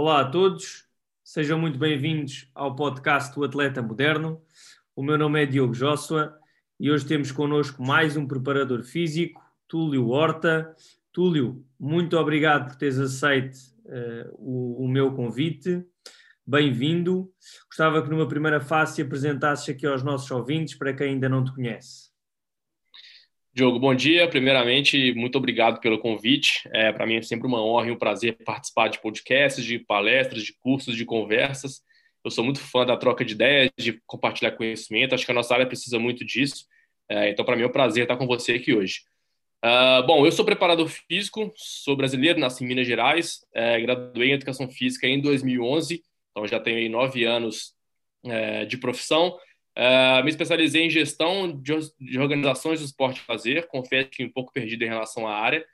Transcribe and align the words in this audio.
Olá 0.00 0.20
a 0.20 0.24
todos, 0.24 0.84
sejam 1.24 1.58
muito 1.58 1.76
bem-vindos 1.76 2.48
ao 2.54 2.76
podcast 2.76 3.34
do 3.34 3.42
Atleta 3.42 3.82
Moderno. 3.82 4.40
O 4.94 5.02
meu 5.02 5.18
nome 5.18 5.42
é 5.42 5.44
Diogo 5.44 5.74
Joshua 5.74 6.38
e 6.78 6.88
hoje 6.88 7.04
temos 7.04 7.32
connosco 7.32 7.82
mais 7.82 8.16
um 8.16 8.24
preparador 8.24 8.84
físico, 8.84 9.42
Túlio 9.66 10.06
Horta. 10.10 10.72
Túlio, 11.10 11.66
muito 11.80 12.16
obrigado 12.16 12.68
por 12.68 12.76
teres 12.76 12.96
aceito 12.96 13.56
uh, 13.86 14.30
o, 14.34 14.84
o, 14.84 14.88
meu 14.88 15.12
convite. 15.16 15.84
Bem-vindo. 16.46 17.28
Gostava 17.66 18.00
que 18.00 18.08
numa 18.08 18.28
primeira 18.28 18.60
fase 18.60 19.02
apresentasses 19.02 19.68
aqui 19.68 19.84
aos 19.84 20.04
nossos 20.04 20.30
ouvintes, 20.30 20.76
para 20.76 20.94
quem 20.94 21.08
ainda 21.08 21.28
não 21.28 21.42
te 21.42 21.52
conhece. 21.52 22.08
Diogo, 23.52 23.78
bom 23.78 23.94
dia. 23.94 24.28
Primeiramente, 24.28 25.12
muito 25.14 25.36
obrigado 25.36 25.80
pelo 25.80 25.98
convite. 25.98 26.68
É, 26.72 26.92
Para 26.92 27.06
mim 27.06 27.16
é 27.16 27.22
sempre 27.22 27.46
uma 27.46 27.62
honra 27.62 27.88
e 27.88 27.90
um 27.90 27.98
prazer 27.98 28.36
participar 28.44 28.88
de 28.88 29.00
podcasts, 29.00 29.64
de 29.64 29.78
palestras, 29.78 30.42
de 30.44 30.52
cursos, 30.60 30.96
de 30.96 31.04
conversas. 31.04 31.82
Eu 32.24 32.30
sou 32.30 32.44
muito 32.44 32.60
fã 32.60 32.84
da 32.84 32.96
troca 32.96 33.24
de 33.24 33.34
ideias, 33.34 33.70
de 33.78 34.00
compartilhar 34.06 34.52
conhecimento. 34.52 35.14
Acho 35.14 35.24
que 35.24 35.32
a 35.32 35.34
nossa 35.34 35.54
área 35.54 35.66
precisa 35.66 35.98
muito 35.98 36.24
disso. 36.24 36.66
É, 37.08 37.30
então, 37.30 37.44
para 37.44 37.56
mim 37.56 37.62
é 37.62 37.66
um 37.66 37.72
prazer 37.72 38.04
estar 38.04 38.16
com 38.16 38.26
você 38.26 38.52
aqui 38.52 38.74
hoje. 38.74 39.00
Uh, 39.64 40.06
bom, 40.06 40.24
eu 40.24 40.30
sou 40.30 40.44
preparador 40.44 40.86
físico, 40.86 41.52
sou 41.56 41.96
brasileiro, 41.96 42.38
nasci 42.38 42.62
em 42.62 42.66
Minas 42.68 42.86
Gerais, 42.86 43.40
é, 43.52 43.80
graduei 43.80 44.30
em 44.30 44.34
Educação 44.34 44.68
Física 44.68 45.08
em 45.08 45.20
2011, 45.20 46.00
então 46.30 46.46
já 46.46 46.60
tenho 46.60 46.88
nove 46.88 47.24
anos 47.24 47.74
é, 48.24 48.64
de 48.66 48.76
profissão. 48.76 49.36
Uh, 49.78 50.24
me 50.24 50.30
especializei 50.30 50.82
em 50.82 50.90
gestão 50.90 51.52
de, 51.52 51.72
de 52.00 52.18
organizações 52.18 52.80
do 52.80 52.86
esporte 52.86 53.20
fazer, 53.20 53.68
confesso 53.68 54.10
que 54.10 54.24
um 54.24 54.32
pouco 54.32 54.52
perdido 54.52 54.82
em 54.82 54.88
relação 54.88 55.24
à 55.24 55.36
área. 55.36 55.64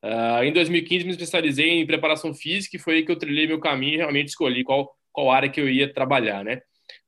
Uh, 0.00 0.44
em 0.44 0.52
2015 0.52 1.04
me 1.04 1.10
especializei 1.10 1.70
em 1.70 1.86
preparação 1.86 2.32
física 2.32 2.76
e 2.76 2.78
foi 2.78 2.96
aí 2.96 3.04
que 3.04 3.10
eu 3.10 3.18
trilhei 3.18 3.48
meu 3.48 3.58
caminho 3.58 3.94
e 3.94 3.96
realmente 3.96 4.28
escolhi 4.28 4.62
qual, 4.62 4.96
qual 5.12 5.32
área 5.32 5.50
que 5.50 5.60
eu 5.60 5.68
ia 5.68 5.92
trabalhar, 5.92 6.44
né? 6.44 6.60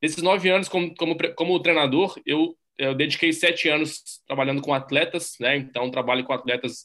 Nesses 0.03 0.23
nove 0.23 0.49
anos 0.51 0.69
como, 0.69 0.93
como, 0.97 1.17
como 1.37 1.61
treinador, 1.63 2.21
eu, 2.27 2.59
eu 2.77 2.95
dediquei 2.97 3.33
sete 3.33 3.69
anos 3.69 4.03
trabalhando 4.27 4.61
com 4.61 4.75
atletas, 4.75 5.37
né? 5.41 5.57
Então 5.57 5.89
trabalho 5.91 6.25
com 6.25 6.33
atletas 6.33 6.85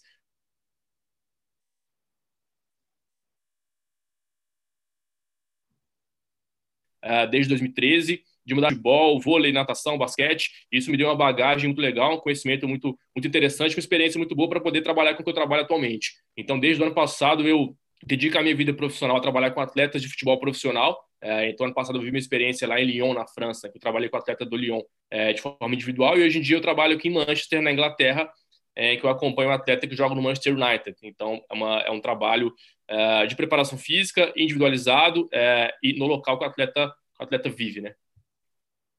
uh, 7.03 7.27
desde 7.31 7.49
2013 7.49 8.23
de 8.45 8.53
mudar 8.53 8.69
de 8.69 8.79
bola, 8.79 9.19
vôlei, 9.19 9.51
natação, 9.51 9.97
basquete. 9.97 10.49
Isso 10.71 10.91
me 10.91 10.97
deu 10.97 11.07
uma 11.07 11.15
bagagem 11.15 11.67
muito 11.67 11.81
legal, 11.81 12.15
um 12.15 12.19
conhecimento 12.19 12.67
muito, 12.67 12.97
muito 13.15 13.27
interessante, 13.27 13.75
uma 13.75 13.79
experiência 13.79 14.17
muito 14.17 14.35
boa 14.35 14.49
para 14.49 14.59
poder 14.59 14.81
trabalhar 14.81 15.15
com 15.15 15.21
o 15.21 15.23
que 15.23 15.29
eu 15.29 15.33
trabalho 15.33 15.63
atualmente. 15.63 16.13
Então, 16.37 16.59
desde 16.59 16.81
o 16.81 16.85
ano 16.85 16.93
passado, 16.93 17.47
eu 17.47 17.75
dedico 18.05 18.37
a 18.37 18.43
minha 18.43 18.55
vida 18.55 18.73
profissional 18.73 19.17
a 19.17 19.21
trabalhar 19.21 19.51
com 19.51 19.61
atletas 19.61 20.01
de 20.01 20.07
futebol 20.07 20.39
profissional. 20.39 20.97
É, 21.21 21.49
então, 21.49 21.65
ano 21.65 21.73
passado, 21.73 21.97
eu 21.97 22.01
vi 22.01 22.09
uma 22.09 22.19
experiência 22.19 22.67
lá 22.67 22.79
em 22.79 22.85
Lyon, 22.85 23.13
na 23.13 23.25
França, 23.27 23.69
que 23.69 23.77
eu 23.77 23.81
trabalhei 23.81 24.09
com 24.09 24.17
atleta 24.17 24.45
do 24.45 24.55
Lyon 24.55 24.81
é, 25.09 25.33
de 25.33 25.41
forma 25.41 25.73
individual. 25.73 26.17
E 26.17 26.23
hoje 26.23 26.37
em 26.37 26.41
dia, 26.41 26.57
eu 26.57 26.61
trabalho 26.61 26.95
aqui 26.95 27.07
em 27.07 27.13
Manchester, 27.13 27.61
na 27.61 27.71
Inglaterra, 27.71 28.29
é, 28.75 28.95
que 28.95 29.05
eu 29.05 29.09
acompanho 29.09 29.49
um 29.49 29.53
atleta 29.53 29.87
que 29.87 29.95
joga 29.95 30.13
no 30.13 30.21
Manchester 30.21 30.53
United. 30.53 30.97
Então, 31.01 31.41
é, 31.49 31.53
uma, 31.53 31.79
é 31.81 31.89
um 31.89 32.01
trabalho 32.01 32.53
é, 32.87 33.25
de 33.25 33.35
preparação 33.35 33.77
física, 33.77 34.31
individualizado 34.35 35.27
é, 35.33 35.73
e 35.81 35.97
no 35.97 36.05
local 36.05 36.37
que 36.37 36.45
o 36.45 36.47
atleta, 36.47 36.93
o 37.19 37.23
atleta 37.23 37.49
vive, 37.49 37.81
né? 37.81 37.95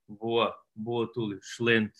Boa, 0.08 0.54
boa, 0.74 1.10
Túlio, 1.12 1.38
excelente. 1.38 1.98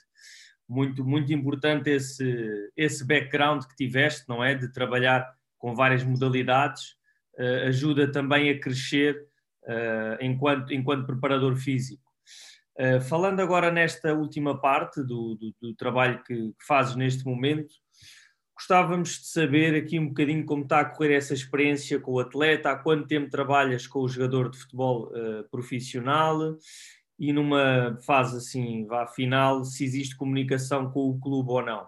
Muito, 0.69 1.05
muito 1.05 1.33
importante 1.33 1.91
esse, 1.91 2.71
esse 2.77 3.05
background 3.05 3.65
que 3.65 3.75
tiveste, 3.77 4.29
não 4.29 4.43
é? 4.45 4.55
De 4.55 4.73
trabalhar 4.73 5.29
com 5.59 5.75
várias 5.75 6.05
modalidades, 6.05 6.97
uh, 7.39 7.69
ajuda 7.69 8.11
também 8.11 8.51
a 8.51 8.61
crescer 8.61 9.27
uh, 9.65 10.17
enquanto, 10.21 10.73
enquanto 10.73 11.07
preparador 11.07 11.57
físico. 11.57 12.03
Uh, 12.79 13.01
falando 13.01 13.41
agora 13.41 13.73
nesta 13.73 14.13
última 14.15 14.61
parte 14.61 15.03
do, 15.03 15.35
do, 15.35 15.55
do 15.61 15.75
trabalho 15.75 16.23
que, 16.23 16.35
que, 16.35 16.67
fazes 16.67 16.95
neste 16.95 17.25
momento, 17.25 17.75
gostávamos 18.57 19.19
de 19.19 19.29
saber 19.29 19.75
aqui 19.75 19.99
um 19.99 20.09
bocadinho 20.09 20.45
como 20.45 20.63
está 20.63 20.81
a 20.81 20.85
correr 20.85 21.15
essa 21.15 21.35
experiência 21.35 21.99
com 21.99 22.13
o 22.13 22.21
atleta, 22.21 22.71
há 22.71 22.77
quanto 22.77 23.09
tempo 23.09 23.31
trabalhas 23.31 23.87
com 23.87 24.01
o 24.01 24.09
jogador 24.09 24.51
de 24.51 24.59
futebol 24.59 25.11
profissional 25.51 26.57
e 27.19 27.33
numa 27.33 27.99
fase 28.03 28.37
assim, 28.37 28.87
vá 28.87 29.07
final, 29.07 29.65
se 29.65 29.85
existe 29.85 30.17
comunicação 30.17 30.91
com 30.91 31.11
o 31.11 31.19
clube 31.19 31.51
ou 31.51 31.63
não. 31.63 31.87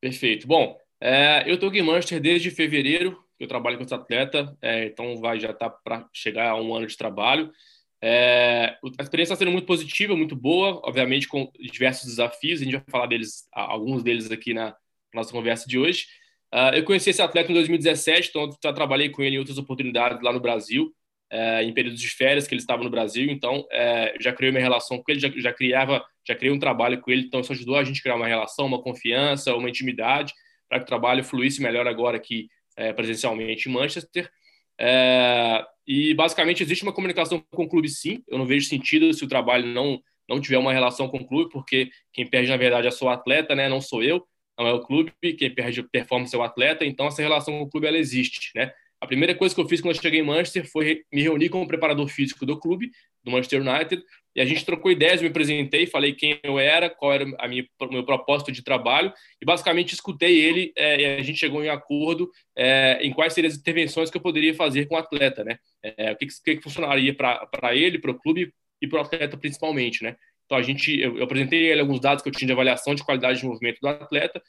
Perfeito. 0.00 0.46
Bom, 0.46 0.76
é, 1.00 1.44
eu 1.46 1.54
estou 1.54 1.68
aqui 1.68 1.78
em 1.78 1.82
Manchester 1.82 2.20
desde 2.20 2.50
fevereiro, 2.50 3.22
eu 3.38 3.46
trabalho 3.46 3.76
com 3.76 3.84
esse 3.84 3.94
atleta, 3.94 4.56
é, 4.60 4.86
então 4.86 5.16
vai 5.20 5.38
já 5.38 5.50
estar 5.50 5.70
tá 5.70 5.78
para 5.84 6.08
chegar 6.12 6.50
a 6.50 6.60
um 6.60 6.74
ano 6.74 6.86
de 6.86 6.96
trabalho. 6.96 7.52
É, 8.00 8.76
a 8.98 9.02
experiência 9.02 9.32
está 9.32 9.44
sendo 9.44 9.52
muito 9.52 9.66
positiva, 9.66 10.16
muito 10.16 10.34
boa, 10.34 10.80
obviamente 10.84 11.28
com 11.28 11.50
diversos 11.58 12.06
desafios, 12.06 12.60
a 12.60 12.64
gente 12.64 12.74
vai 12.74 12.84
falar 12.88 13.06
deles, 13.06 13.46
alguns 13.52 14.02
deles 14.02 14.28
aqui 14.30 14.52
na 14.52 14.74
nossa 15.14 15.30
conversa 15.30 15.68
de 15.68 15.78
hoje. 15.78 16.06
Uh, 16.52 16.74
eu 16.74 16.84
conheci 16.84 17.10
esse 17.10 17.22
atleta 17.22 17.50
em 17.50 17.54
2017, 17.54 18.28
então 18.28 18.50
já 18.62 18.72
trabalhei 18.72 19.08
com 19.08 19.22
ele 19.22 19.36
em 19.36 19.38
outras 19.38 19.56
oportunidades 19.56 20.22
lá 20.22 20.32
no 20.32 20.40
Brasil 20.40 20.92
é, 21.32 21.64
em 21.64 21.72
períodos 21.72 21.98
de 21.98 22.08
férias 22.08 22.46
que 22.46 22.52
ele 22.52 22.60
estava 22.60 22.84
no 22.84 22.90
Brasil, 22.90 23.30
então 23.30 23.66
é, 23.72 24.14
já 24.20 24.34
criei 24.34 24.50
uma 24.50 24.60
relação 24.60 25.02
com 25.02 25.10
ele, 25.10 25.18
já, 25.18 25.30
já 25.34 25.50
criava, 25.50 26.04
já 26.28 26.34
criei 26.34 26.52
um 26.52 26.58
trabalho 26.58 27.00
com 27.00 27.10
ele, 27.10 27.22
então 27.22 27.40
isso 27.40 27.52
ajudou 27.52 27.76
a 27.76 27.84
gente 27.84 28.00
a 28.00 28.02
criar 28.02 28.16
uma 28.16 28.28
relação, 28.28 28.66
uma 28.66 28.82
confiança, 28.82 29.54
uma 29.56 29.70
intimidade, 29.70 30.34
para 30.68 30.78
que 30.78 30.84
o 30.84 30.86
trabalho 30.86 31.24
fluísse 31.24 31.62
melhor 31.62 31.86
agora 31.88 32.18
aqui 32.18 32.48
é, 32.76 32.92
presencialmente 32.92 33.66
em 33.66 33.72
Manchester. 33.72 34.30
É, 34.78 35.64
e 35.86 36.12
basicamente 36.12 36.62
existe 36.62 36.82
uma 36.82 36.92
comunicação 36.92 37.42
com 37.50 37.64
o 37.64 37.68
clube, 37.68 37.88
sim. 37.88 38.22
Eu 38.28 38.36
não 38.36 38.44
vejo 38.44 38.68
sentido 38.68 39.12
se 39.14 39.24
o 39.24 39.28
trabalho 39.28 39.66
não 39.66 40.00
não 40.28 40.40
tiver 40.40 40.56
uma 40.56 40.72
relação 40.72 41.08
com 41.08 41.18
o 41.18 41.26
clube, 41.26 41.50
porque 41.50 41.90
quem 42.12 42.26
perde 42.26 42.48
na 42.48 42.56
verdade 42.56 42.86
é 42.86 42.90
só 42.90 43.06
o 43.06 43.10
atleta, 43.10 43.54
né? 43.54 43.68
Não 43.68 43.80
sou 43.80 44.02
eu, 44.02 44.24
não 44.58 44.66
é 44.66 44.72
o 44.72 44.80
clube. 44.80 45.12
Quem 45.36 45.52
perde 45.52 45.82
performance 45.82 46.34
é 46.34 46.38
o 46.38 46.42
atleta. 46.42 46.84
Então 46.84 47.06
essa 47.06 47.20
relação 47.20 47.58
com 47.58 47.62
o 47.62 47.68
clube 47.68 47.86
ela 47.86 47.98
existe, 47.98 48.50
né? 48.54 48.72
A 49.02 49.06
primeira 49.08 49.34
coisa 49.34 49.52
que 49.52 49.60
eu 49.60 49.66
fiz 49.66 49.80
quando 49.80 49.96
eu 49.96 50.00
cheguei 50.00 50.20
em 50.20 50.22
Manchester 50.22 50.64
foi 50.64 51.02
me 51.12 51.20
reunir 51.20 51.48
com 51.48 51.60
o 51.60 51.66
preparador 51.66 52.06
físico 52.06 52.46
do 52.46 52.56
clube, 52.56 52.92
do 53.24 53.32
Manchester 53.32 53.60
United, 53.60 54.00
e 54.36 54.40
a 54.40 54.44
gente 54.44 54.64
trocou 54.64 54.92
ideias, 54.92 55.20
me 55.20 55.26
apresentei, 55.26 55.88
falei 55.88 56.12
quem 56.12 56.38
eu 56.40 56.56
era, 56.56 56.88
qual 56.88 57.12
era 57.12 57.26
a 57.40 57.48
minha, 57.48 57.66
o 57.80 57.92
meu 57.92 58.04
propósito 58.04 58.52
de 58.52 58.62
trabalho, 58.62 59.12
e 59.40 59.44
basicamente 59.44 59.92
escutei 59.92 60.40
ele 60.40 60.72
é, 60.76 61.00
e 61.00 61.18
a 61.18 61.22
gente 61.22 61.36
chegou 61.36 61.64
em 61.64 61.68
acordo 61.68 62.30
é, 62.56 63.00
em 63.02 63.12
quais 63.12 63.32
seriam 63.32 63.50
as 63.50 63.58
intervenções 63.58 64.08
que 64.08 64.16
eu 64.16 64.22
poderia 64.22 64.54
fazer 64.54 64.86
com 64.86 64.94
o 64.94 64.98
atleta, 64.98 65.42
né? 65.42 65.58
É, 65.82 66.12
o 66.12 66.16
que, 66.16 66.26
que, 66.26 66.62
funcionaria 66.62 67.12
para 67.12 67.74
ele, 67.74 67.98
para 67.98 68.12
o 68.12 68.18
clube 68.20 68.54
e 68.80 68.86
para 68.86 68.98
o 68.98 69.02
atleta 69.02 69.36
principalmente, 69.36 70.04
né? 70.04 70.14
Então 70.46 70.56
a 70.56 70.62
gente, 70.62 70.96
eu, 70.96 71.18
eu 71.18 71.24
apresentei 71.24 71.66
ele 71.66 71.80
alguns 71.80 71.98
dados 71.98 72.22
que 72.22 72.28
eu 72.28 72.32
tinha 72.32 72.46
de 72.46 72.52
avaliação 72.52 72.94
de 72.94 73.04
qualidade 73.04 73.40
de 73.40 73.46
movimento 73.46 73.80
do 73.80 73.88
atleta 73.88 74.40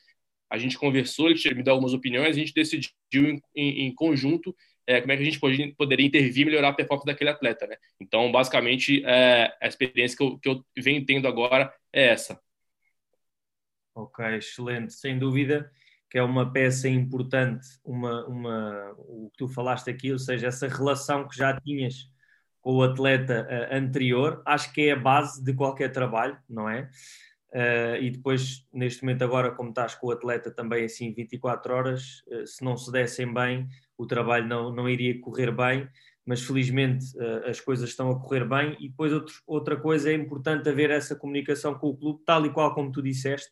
a 0.54 0.58
gente 0.60 0.78
conversou, 0.78 1.32
ele 1.32 1.56
me 1.56 1.64
deu 1.64 1.74
algumas 1.74 1.94
opiniões, 1.94 2.36
a 2.36 2.40
gente 2.40 2.54
decidiu 2.54 2.92
em, 3.16 3.42
em, 3.56 3.88
em 3.88 3.96
conjunto 3.96 4.56
é, 4.86 5.02
como 5.02 5.12
é 5.12 5.18
que 5.18 5.24
a 5.24 5.26
gente 5.26 5.40
pode, 5.40 5.74
poderia 5.76 6.06
intervir 6.06 6.44
e 6.44 6.46
melhorar 6.46 6.70
a 6.70 6.74
performance 6.74 7.08
daquele 7.08 7.32
atleta, 7.32 7.66
né? 7.66 7.76
Então, 8.00 8.32
basicamente, 8.32 9.04
é, 9.04 9.52
a 9.60 9.68
experiência 9.68 10.16
que 10.16 10.24
eu, 10.24 10.38
que 10.38 10.50
eu 10.50 10.64
venho 10.78 11.04
tendo 11.06 11.28
agora 11.28 11.74
é 11.92 12.10
essa. 12.10 12.40
Ok, 13.96 14.24
excelente. 14.36 14.94
Sem 14.94 15.18
dúvida 15.18 15.72
que 16.08 16.20
é 16.20 16.24
uma 16.24 16.54
peça 16.54 16.88
importante, 16.88 17.68
uma, 17.84 18.24
uma, 18.28 18.94
o 19.00 19.32
que 19.32 19.38
tu 19.40 19.48
falaste 19.48 19.90
aqui, 19.90 20.12
ou 20.12 20.20
seja, 20.20 20.46
essa 20.46 20.68
relação 20.68 21.28
que 21.28 21.36
já 21.36 21.60
tinhas 21.60 22.08
com 22.62 22.76
o 22.76 22.84
atleta 22.84 23.48
uh, 23.50 23.76
anterior, 23.76 24.40
acho 24.46 24.72
que 24.72 24.90
é 24.90 24.92
a 24.92 24.96
base 24.96 25.44
de 25.44 25.56
qualquer 25.56 25.92
trabalho, 25.92 26.38
não 26.48 26.70
é? 26.70 26.88
Uh, 27.54 28.02
e 28.02 28.10
depois, 28.10 28.68
neste 28.74 29.04
momento, 29.04 29.24
agora, 29.24 29.52
como 29.52 29.70
estás 29.70 29.94
com 29.94 30.08
o 30.08 30.12
atleta 30.12 30.50
também 30.50 30.86
assim 30.86 31.14
24 31.14 31.72
horas, 31.72 32.24
uh, 32.28 32.48
se 32.48 32.64
não 32.64 32.76
se 32.76 32.92
dessem 32.92 33.32
bem, 33.32 33.70
o 33.96 34.08
trabalho 34.08 34.48
não, 34.48 34.74
não 34.74 34.90
iria 34.90 35.22
correr 35.22 35.52
bem, 35.52 35.88
mas 36.26 36.42
felizmente 36.42 37.06
uh, 37.16 37.48
as 37.48 37.62
coisas 37.62 37.90
estão 37.90 38.10
a 38.10 38.20
correr 38.20 38.44
bem. 38.44 38.76
E 38.80 38.90
depois, 38.90 39.14
outro, 39.14 39.36
outra 39.46 39.78
coisa, 39.78 40.10
é 40.10 40.16
importante 40.16 40.68
haver 40.68 40.90
essa 40.90 41.16
comunicação 41.16 41.76
com 41.76 41.90
o 41.90 41.96
clube, 41.96 42.24
tal 42.26 42.44
e 42.44 42.50
qual 42.50 42.74
como 42.74 42.92
tu 42.92 43.04
disseste, 43.04 43.52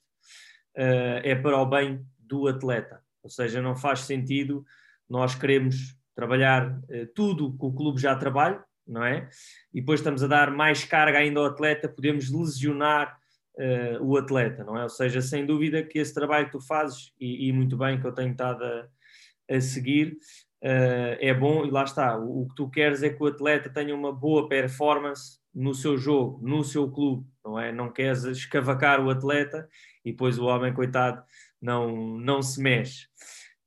é 0.73 1.35
para 1.35 1.57
o 1.57 1.65
bem 1.65 2.03
do 2.17 2.47
atleta. 2.47 3.03
Ou 3.21 3.29
seja, 3.29 3.61
não 3.61 3.75
faz 3.75 3.99
sentido 4.01 4.65
nós 5.09 5.35
queremos 5.35 5.97
trabalhar 6.15 6.79
tudo 7.13 7.57
que 7.57 7.65
o 7.65 7.73
clube 7.73 7.99
já 7.99 8.15
trabalha, 8.15 8.63
não 8.87 9.03
é? 9.03 9.29
E 9.73 9.81
depois 9.81 9.99
estamos 9.99 10.23
a 10.23 10.27
dar 10.27 10.49
mais 10.49 10.85
carga 10.85 11.17
ainda 11.17 11.41
ao 11.41 11.47
atleta, 11.47 11.89
podemos 11.89 12.31
lesionar 12.31 13.20
uh, 13.61 14.03
o 14.03 14.17
atleta, 14.17 14.63
não 14.63 14.77
é? 14.77 14.83
Ou 14.83 14.89
seja, 14.89 15.21
sem 15.21 15.45
dúvida 15.45 15.83
que 15.83 15.99
esse 15.99 16.13
trabalho 16.13 16.47
que 16.47 16.53
tu 16.53 16.61
fazes, 16.61 17.11
e, 17.19 17.47
e 17.47 17.53
muito 17.53 17.77
bem 17.77 17.99
que 17.99 18.07
eu 18.07 18.13
tenho 18.13 18.31
estado 18.31 18.63
a, 18.63 18.87
a 19.49 19.61
seguir, 19.61 20.17
uh, 20.63 21.15
é 21.19 21.33
bom 21.33 21.65
e 21.65 21.69
lá 21.69 21.83
está. 21.83 22.17
O, 22.17 22.41
o, 22.41 22.47
que 22.49 22.55
tu 22.55 22.69
queres 22.69 23.03
é 23.03 23.09
que 23.09 23.21
o 23.21 23.27
atleta 23.27 23.69
tenha 23.69 23.95
uma 23.95 24.11
boa 24.11 24.49
performance 24.49 25.39
no 25.53 25.73
seu 25.73 25.97
jogo, 25.97 26.39
no 26.45 26.63
seu 26.63 26.89
clube, 26.89 27.27
não 27.43 27.59
é? 27.59 27.71
Não 27.71 27.91
queres 27.91 28.23
escavacar 28.23 29.03
o 29.05 29.09
atleta 29.09 29.67
e 30.03 30.11
depois 30.11 30.39
o 30.39 30.45
homem, 30.45 30.73
coitado, 30.73 31.21
não, 31.61 32.17
não 32.17 32.41
se 32.41 32.61
mexe. 32.61 33.07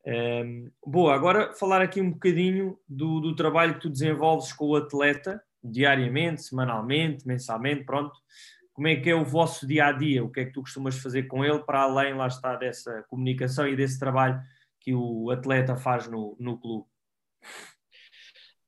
Um, 0.07 0.71
boa, 0.85 1.15
agora 1.15 1.55
falar 1.55 1.81
aqui 1.81 2.01
um 2.01 2.11
bocadinho 2.11 2.79
do, 2.87 3.21
do, 3.21 3.35
trabalho 3.35 3.75
que 3.75 3.81
tu 3.81 3.91
desenvolves 3.91 4.53
com 4.53 4.67
o 4.67 4.77
atleta, 4.77 5.43
diariamente, 5.63 6.43
semanalmente, 6.43 7.27
mensalmente, 7.27 7.85
pronto. 7.85 8.15
Como 8.75 8.89
é 8.89 8.97
que 8.97 9.09
é 9.09 9.15
o 9.15 9.25
vosso 9.25 9.67
dia 9.67 9.87
a 9.87 9.93
dia? 9.93 10.23
O 10.23 10.31
que 10.31 10.41
é 10.41 10.45
que 10.45 10.53
tu 10.53 10.61
costumas 10.61 10.99
fazer 10.99 11.23
com 11.23 11.45
ele, 11.45 11.61
para 11.61 11.83
além, 11.83 12.13
lá 12.13 12.27
está, 12.27 12.57
dessa 12.57 13.05
comunicação 13.09 13.67
e 13.67 13.77
desse 13.77 13.99
trabalho 13.99 14.41
que 14.81 14.93
o 14.93 15.31
atleta 15.31 15.77
faz 15.77 16.09
no, 16.09 16.37
no 16.39 16.59
clube? 16.59 16.85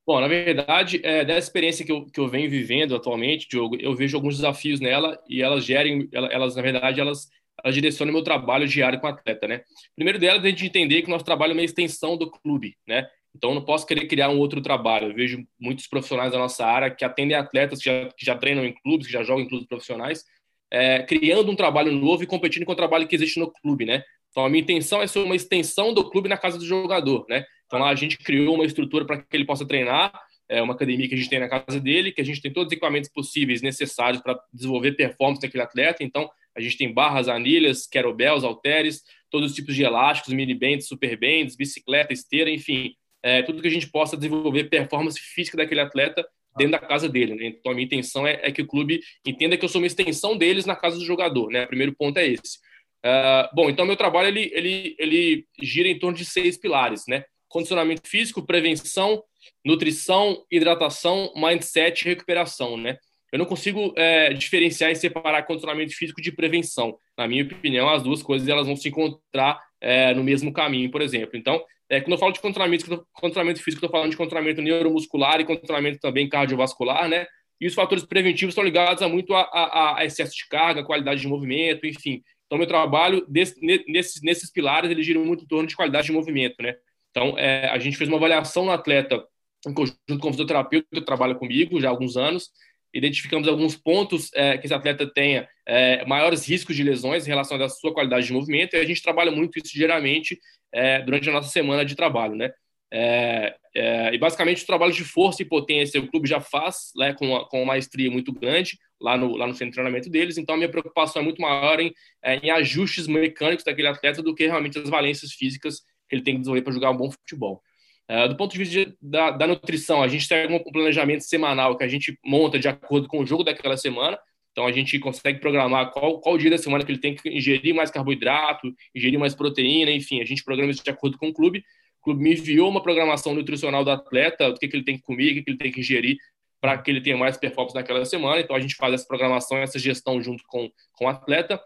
Bom, 0.06 0.20
na 0.20 0.28
verdade, 0.28 1.00
é, 1.02 1.24
dessa 1.24 1.48
experiência 1.48 1.84
que 1.84 1.90
eu, 1.90 2.06
que 2.06 2.20
eu 2.20 2.28
venho 2.28 2.48
vivendo 2.48 2.94
atualmente, 2.94 3.48
Diogo, 3.48 3.76
eu 3.80 3.92
vejo 3.96 4.16
alguns 4.16 4.36
desafios 4.36 4.78
nela 4.78 5.20
e 5.28 5.42
elas 5.42 5.64
gerem, 5.64 6.08
elas, 6.12 6.54
na 6.54 6.62
verdade, 6.62 7.00
elas 7.00 7.28
ela 7.64 7.72
direciona 7.72 8.10
o 8.10 8.14
meu 8.14 8.22
trabalho 8.22 8.68
diário 8.68 9.00
com 9.00 9.06
o 9.06 9.10
atleta, 9.10 9.48
né? 9.48 9.62
Primeiro 9.94 10.18
delas, 10.18 10.44
a 10.44 10.48
gente 10.48 10.66
entender 10.66 11.02
que 11.02 11.08
o 11.08 11.10
nosso 11.10 11.24
trabalho 11.24 11.52
é 11.52 11.54
uma 11.54 11.62
extensão 11.62 12.16
do 12.16 12.30
clube, 12.30 12.76
né? 12.86 13.08
Então, 13.36 13.54
não 13.54 13.62
posso 13.62 13.86
querer 13.86 14.06
criar 14.06 14.30
um 14.30 14.38
outro 14.38 14.62
trabalho. 14.62 15.08
Eu 15.08 15.14
vejo 15.14 15.46
muitos 15.60 15.86
profissionais 15.86 16.32
da 16.32 16.38
nossa 16.38 16.64
área 16.64 16.90
que 16.90 17.04
atendem 17.04 17.36
atletas 17.36 17.80
que 17.80 17.84
já, 17.84 18.08
que 18.16 18.24
já 18.24 18.34
treinam 18.34 18.64
em 18.64 18.72
clubes, 18.72 19.06
que 19.06 19.12
já 19.12 19.22
jogam 19.22 19.44
em 19.44 19.48
clubes 19.48 19.68
profissionais, 19.68 20.24
é, 20.70 21.02
criando 21.02 21.52
um 21.52 21.56
trabalho 21.56 21.92
novo 21.92 22.22
e 22.22 22.26
competindo 22.26 22.64
com 22.64 22.72
o 22.72 22.76
trabalho 22.76 23.06
que 23.06 23.14
existe 23.14 23.38
no 23.38 23.52
clube, 23.52 23.84
né? 23.84 24.02
Então, 24.30 24.44
a 24.44 24.48
minha 24.48 24.62
intenção 24.62 25.02
é 25.02 25.06
ser 25.06 25.18
uma 25.18 25.36
extensão 25.36 25.92
do 25.92 26.08
clube 26.10 26.30
na 26.30 26.38
casa 26.38 26.58
do 26.58 26.64
jogador, 26.64 27.26
né? 27.28 27.44
Então, 27.66 27.78
lá 27.78 27.90
a 27.90 27.94
gente 27.94 28.16
criou 28.16 28.54
uma 28.54 28.64
estrutura 28.64 29.04
para 29.04 29.18
que 29.18 29.36
ele 29.36 29.44
possa 29.44 29.66
treinar, 29.66 30.12
é 30.48 30.62
uma 30.62 30.72
academia 30.72 31.08
que 31.08 31.14
a 31.14 31.18
gente 31.18 31.28
tem 31.28 31.40
na 31.40 31.48
casa 31.48 31.78
dele, 31.78 32.12
que 32.12 32.20
a 32.20 32.24
gente 32.24 32.40
tem 32.40 32.52
todos 32.52 32.68
os 32.68 32.72
equipamentos 32.72 33.10
possíveis 33.10 33.60
necessários 33.60 34.22
para 34.22 34.38
desenvolver 34.52 34.92
performance 34.92 35.42
daquele 35.42 35.62
atleta. 35.62 36.02
Então, 36.02 36.30
a 36.56 36.60
gente 36.60 36.78
tem 36.78 36.92
barras, 36.92 37.28
anilhas, 37.28 37.86
kettlebells, 37.86 38.44
halteres, 38.44 39.02
todos 39.30 39.50
os 39.50 39.56
tipos 39.56 39.74
de 39.74 39.82
elásticos, 39.82 40.32
mini 40.32 40.54
bands, 40.54 40.86
super 40.86 41.18
bands, 41.18 41.56
bicicleta, 41.56 42.12
esteira, 42.12 42.48
enfim, 42.48 42.94
é, 43.26 43.42
tudo 43.42 43.60
que 43.60 43.66
a 43.66 43.70
gente 43.70 43.88
possa 43.88 44.16
desenvolver 44.16 44.70
performance 44.70 45.18
física 45.18 45.56
daquele 45.56 45.80
atleta 45.80 46.24
dentro 46.56 46.72
da 46.72 46.78
casa 46.78 47.08
dele. 47.08 47.34
Né? 47.34 47.46
Então, 47.46 47.72
a 47.72 47.74
minha 47.74 47.84
intenção 47.84 48.24
é, 48.24 48.38
é, 48.40 48.52
que 48.52 48.62
o 48.62 48.66
clube 48.66 49.00
entenda 49.26 49.56
que 49.56 49.64
eu 49.64 49.68
sou 49.68 49.80
uma 49.80 49.86
extensão 49.88 50.38
deles 50.38 50.64
na 50.64 50.76
casa 50.76 50.96
do 50.96 51.04
jogador. 51.04 51.50
Né? 51.50 51.64
O 51.64 51.66
primeiro 51.66 51.92
ponto 51.92 52.18
é 52.18 52.26
esse. 52.28 52.58
Uh, 53.04 53.52
bom, 53.52 53.68
então, 53.68 53.84
meu 53.84 53.96
trabalho 53.96 54.28
ele, 54.28 54.48
ele, 54.54 54.96
ele 54.96 55.46
gira 55.60 55.88
em 55.88 55.98
torno 55.98 56.16
de 56.16 56.24
seis 56.24 56.56
pilares, 56.56 57.04
né? 57.06 57.24
Condicionamento 57.48 58.08
físico, 58.08 58.44
prevenção, 58.44 59.22
nutrição, 59.64 60.44
hidratação, 60.50 61.32
mindset 61.36 62.02
e 62.02 62.08
recuperação, 62.08 62.76
né? 62.76 62.96
Eu 63.32 63.38
não 63.38 63.46
consigo 63.46 63.92
é, 63.96 64.32
diferenciar 64.32 64.90
e 64.90 64.96
separar 64.96 65.42
condicionamento 65.42 65.94
físico 65.94 66.22
de 66.22 66.32
prevenção. 66.32 66.96
Na 67.18 67.28
minha 67.28 67.44
opinião, 67.44 67.88
as 67.88 68.02
duas 68.02 68.22
coisas 68.22 68.48
elas 68.48 68.66
vão 68.66 68.76
se 68.76 68.88
encontrar 68.88 69.60
é, 69.80 70.14
no 70.14 70.24
mesmo 70.24 70.52
caminho, 70.52 70.90
por 70.90 71.02
exemplo. 71.02 71.36
Então, 71.36 71.62
é, 71.88 72.00
quando 72.00 72.12
eu 72.12 72.18
falo 72.18 72.32
de 72.32 72.40
condicionamento, 72.40 73.06
condicionamento 73.12 73.62
físico, 73.62 73.84
estou 73.84 73.90
falando 73.90 74.10
de 74.10 74.16
condicionamento 74.16 74.60
neuromuscular 74.60 75.40
e 75.40 75.44
condicionamento 75.44 75.98
também 76.00 76.28
cardiovascular, 76.28 77.08
né? 77.08 77.26
E 77.60 77.66
os 77.66 77.74
fatores 77.74 78.04
preventivos 78.04 78.52
estão 78.52 78.64
ligados 78.64 79.02
a 79.02 79.08
muito 79.08 79.34
a, 79.34 79.42
a, 79.42 79.98
a 79.98 80.04
excesso 80.04 80.34
de 80.34 80.46
carga, 80.48 80.84
qualidade 80.84 81.20
de 81.20 81.28
movimento, 81.28 81.86
enfim. 81.86 82.22
Então, 82.46 82.58
meu 82.58 82.66
trabalho 82.66 83.24
desse, 83.28 83.58
nesses, 83.88 84.20
nesses 84.22 84.50
pilares, 84.50 84.90
ele 84.90 85.02
gira 85.02 85.18
muito 85.18 85.44
em 85.44 85.46
torno 85.46 85.66
de 85.66 85.76
qualidade 85.76 86.06
de 86.06 86.12
movimento, 86.12 86.56
né? 86.60 86.74
Então, 87.10 87.38
é, 87.38 87.68
a 87.70 87.78
gente 87.78 87.96
fez 87.96 88.08
uma 88.08 88.18
avaliação 88.18 88.64
no 88.64 88.72
atleta 88.72 89.24
em 89.66 89.72
conjunto 89.72 90.18
com 90.20 90.28
o 90.28 90.32
fisioterapeuta 90.32 90.86
que 90.92 91.00
trabalha 91.00 91.34
comigo 91.34 91.80
já 91.80 91.88
há 91.88 91.90
alguns 91.90 92.16
anos, 92.16 92.50
identificamos 92.96 93.46
alguns 93.48 93.76
pontos 93.76 94.30
é, 94.34 94.56
que 94.56 94.66
esse 94.66 94.74
atleta 94.74 95.06
tenha 95.06 95.48
é, 95.66 96.04
maiores 96.06 96.48
riscos 96.48 96.74
de 96.74 96.82
lesões 96.82 97.26
em 97.26 97.30
relação 97.30 97.62
à 97.62 97.68
sua 97.68 97.92
qualidade 97.92 98.26
de 98.26 98.32
movimento, 98.32 98.74
e 98.74 98.78
a 98.78 98.84
gente 98.84 99.02
trabalha 99.02 99.30
muito 99.30 99.58
isso 99.58 99.72
diariamente 99.74 100.38
é, 100.72 101.00
durante 101.02 101.28
a 101.28 101.32
nossa 101.32 101.50
semana 101.50 101.84
de 101.84 101.94
trabalho, 101.94 102.34
né? 102.34 102.50
É, 102.92 103.56
é, 103.74 104.14
e 104.14 104.18
basicamente 104.18 104.62
o 104.62 104.66
trabalho 104.66 104.92
de 104.92 105.02
força 105.02 105.42
e 105.42 105.44
potência 105.44 106.00
o 106.00 106.06
clube 106.06 106.28
já 106.28 106.40
faz 106.40 106.92
né, 106.96 107.12
com, 107.14 107.26
uma, 107.26 107.48
com 107.48 107.58
uma 107.58 107.66
maestria 107.66 108.08
muito 108.08 108.32
grande 108.32 108.78
lá 109.00 109.18
no, 109.18 109.36
lá 109.36 109.44
no 109.44 109.54
centro 109.54 109.70
de 109.70 109.72
treinamento 109.72 110.08
deles, 110.08 110.38
então 110.38 110.54
a 110.54 110.58
minha 110.58 110.70
preocupação 110.70 111.20
é 111.20 111.24
muito 111.24 111.42
maior 111.42 111.80
em, 111.80 111.92
é, 112.22 112.36
em 112.36 112.50
ajustes 112.50 113.08
mecânicos 113.08 113.64
daquele 113.64 113.88
atleta 113.88 114.22
do 114.22 114.34
que 114.34 114.46
realmente 114.46 114.78
as 114.78 114.88
valências 114.88 115.32
físicas 115.32 115.80
que 116.08 116.14
ele 116.14 116.22
tem 116.22 116.34
que 116.34 116.40
desenvolver 116.40 116.62
para 116.62 116.72
jogar 116.72 116.90
um 116.90 116.96
bom 116.96 117.10
futebol. 117.10 117.60
Uh, 118.08 118.28
do 118.28 118.36
ponto 118.36 118.52
de 118.52 118.58
vista 118.58 118.84
de, 118.84 118.96
da, 119.02 119.32
da, 119.32 119.46
nutrição, 119.48 120.00
a 120.00 120.06
gente 120.06 120.28
tem 120.28 120.46
um 120.46 120.62
planejamento 120.62 121.24
semanal 121.24 121.76
que 121.76 121.82
a 121.82 121.88
gente 121.88 122.16
monta 122.24 122.56
de 122.56 122.68
acordo 122.68 123.08
com 123.08 123.18
o 123.18 123.26
jogo 123.26 123.42
daquela 123.42 123.76
semana. 123.76 124.16
Então 124.52 124.64
a 124.64 124.72
gente 124.72 124.98
consegue 124.98 125.40
programar 125.40 125.90
qual, 125.90 126.20
qual 126.20 126.38
dia 126.38 126.48
da 126.48 126.56
semana 126.56 126.84
que 126.84 126.90
ele 126.90 127.00
tem 127.00 127.14
que 127.14 127.28
ingerir 127.28 127.74
mais 127.74 127.90
carboidrato, 127.90 128.72
ingerir 128.94 129.18
mais 129.18 129.34
proteína, 129.34 129.90
enfim, 129.90 130.22
a 130.22 130.24
gente 130.24 130.44
programa 130.44 130.70
isso 130.70 130.84
de 130.84 130.90
acordo 130.90 131.18
com 131.18 131.28
o 131.28 131.32
clube. 131.34 131.62
O 132.00 132.04
clube 132.04 132.22
me 132.22 132.32
enviou 132.32 132.70
uma 132.70 132.82
programação 132.82 133.34
nutricional 133.34 133.84
do 133.84 133.90
atleta, 133.90 134.48
o 134.48 134.54
que, 134.54 134.68
que 134.68 134.76
ele 134.76 134.84
tem 134.84 134.96
que 134.96 135.02
comer, 135.02 135.32
o 135.32 135.34
que, 135.34 135.42
que 135.42 135.50
ele 135.50 135.58
tem 135.58 135.72
que 135.72 135.80
ingerir 135.80 136.16
para 136.60 136.78
que 136.78 136.90
ele 136.90 137.00
tenha 137.00 137.16
mais 137.16 137.36
performance 137.36 137.74
naquela 137.74 138.04
semana. 138.04 138.40
Então 138.40 138.54
a 138.54 138.60
gente 138.60 138.76
faz 138.76 138.94
essa 138.94 139.06
programação, 139.06 139.58
essa 139.58 139.78
gestão 139.78 140.22
junto 140.22 140.44
com, 140.46 140.70
com 140.92 141.04
o 141.04 141.08
atleta. 141.08 141.60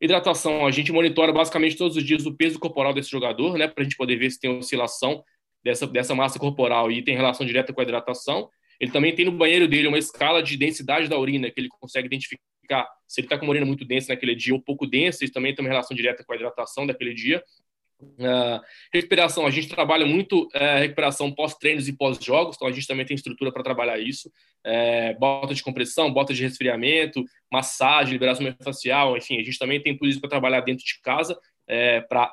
Hidratação, 0.00 0.64
a 0.64 0.70
gente 0.70 0.90
monitora 0.90 1.32
basicamente 1.32 1.76
todos 1.76 1.96
os 1.96 2.04
dias 2.04 2.24
o 2.24 2.34
peso 2.34 2.58
corporal 2.58 2.94
desse 2.94 3.10
jogador, 3.10 3.58
né, 3.58 3.68
para 3.68 3.82
a 3.82 3.84
gente 3.84 3.96
poder 3.96 4.16
ver 4.16 4.30
se 4.30 4.40
tem 4.40 4.50
oscilação 4.50 5.22
dessa, 5.64 5.86
dessa 5.86 6.14
massa 6.14 6.38
corporal 6.38 6.90
e 6.90 7.02
tem 7.02 7.16
relação 7.16 7.46
direta 7.46 7.72
com 7.72 7.80
a 7.80 7.84
hidratação. 7.84 8.48
Ele 8.80 8.90
também 8.90 9.14
tem 9.14 9.24
no 9.24 9.32
banheiro 9.32 9.68
dele 9.68 9.88
uma 9.88 9.98
escala 9.98 10.42
de 10.42 10.56
densidade 10.56 11.08
da 11.08 11.18
urina, 11.18 11.50
que 11.50 11.60
ele 11.60 11.68
consegue 11.68 12.06
identificar 12.06 12.42
se 13.06 13.20
ele 13.20 13.26
está 13.26 13.36
com 13.36 13.44
uma 13.44 13.50
urina 13.50 13.66
muito 13.66 13.84
densa 13.84 14.12
naquele 14.12 14.34
dia 14.34 14.54
ou 14.54 14.60
pouco 14.60 14.86
densa, 14.86 15.24
isso 15.24 15.32
também 15.32 15.54
tem 15.54 15.64
uma 15.64 15.70
relação 15.70 15.96
direta 15.96 16.24
com 16.24 16.32
a 16.32 16.36
hidratação 16.36 16.86
daquele 16.86 17.12
dia. 17.12 17.42
Uh, 18.02 18.60
recuperação, 18.92 19.46
a 19.46 19.50
gente 19.50 19.68
trabalha 19.68 20.04
muito 20.04 20.44
uh, 20.46 20.78
recuperação 20.80 21.30
pós-treinos 21.30 21.86
e 21.86 21.92
pós-jogos, 21.92 22.56
então 22.56 22.66
a 22.66 22.72
gente 22.72 22.86
também 22.86 23.06
tem 23.06 23.14
estrutura 23.14 23.52
para 23.52 23.62
trabalhar 23.62 23.98
isso. 23.98 24.28
Uh, 24.66 25.18
bota 25.18 25.54
de 25.54 25.62
compressão, 25.62 26.12
bota 26.12 26.34
de 26.34 26.42
resfriamento, 26.42 27.24
massagem, 27.50 28.14
liberação 28.14 28.52
facial, 28.62 29.16
enfim, 29.16 29.38
a 29.38 29.44
gente 29.44 29.58
também 29.58 29.80
tem 29.80 29.96
tudo 29.96 30.08
isso 30.08 30.20
para 30.20 30.30
trabalhar 30.30 30.60
dentro 30.62 30.84
de 30.84 31.00
casa, 31.00 31.38
é, 31.68 32.00
para 32.00 32.32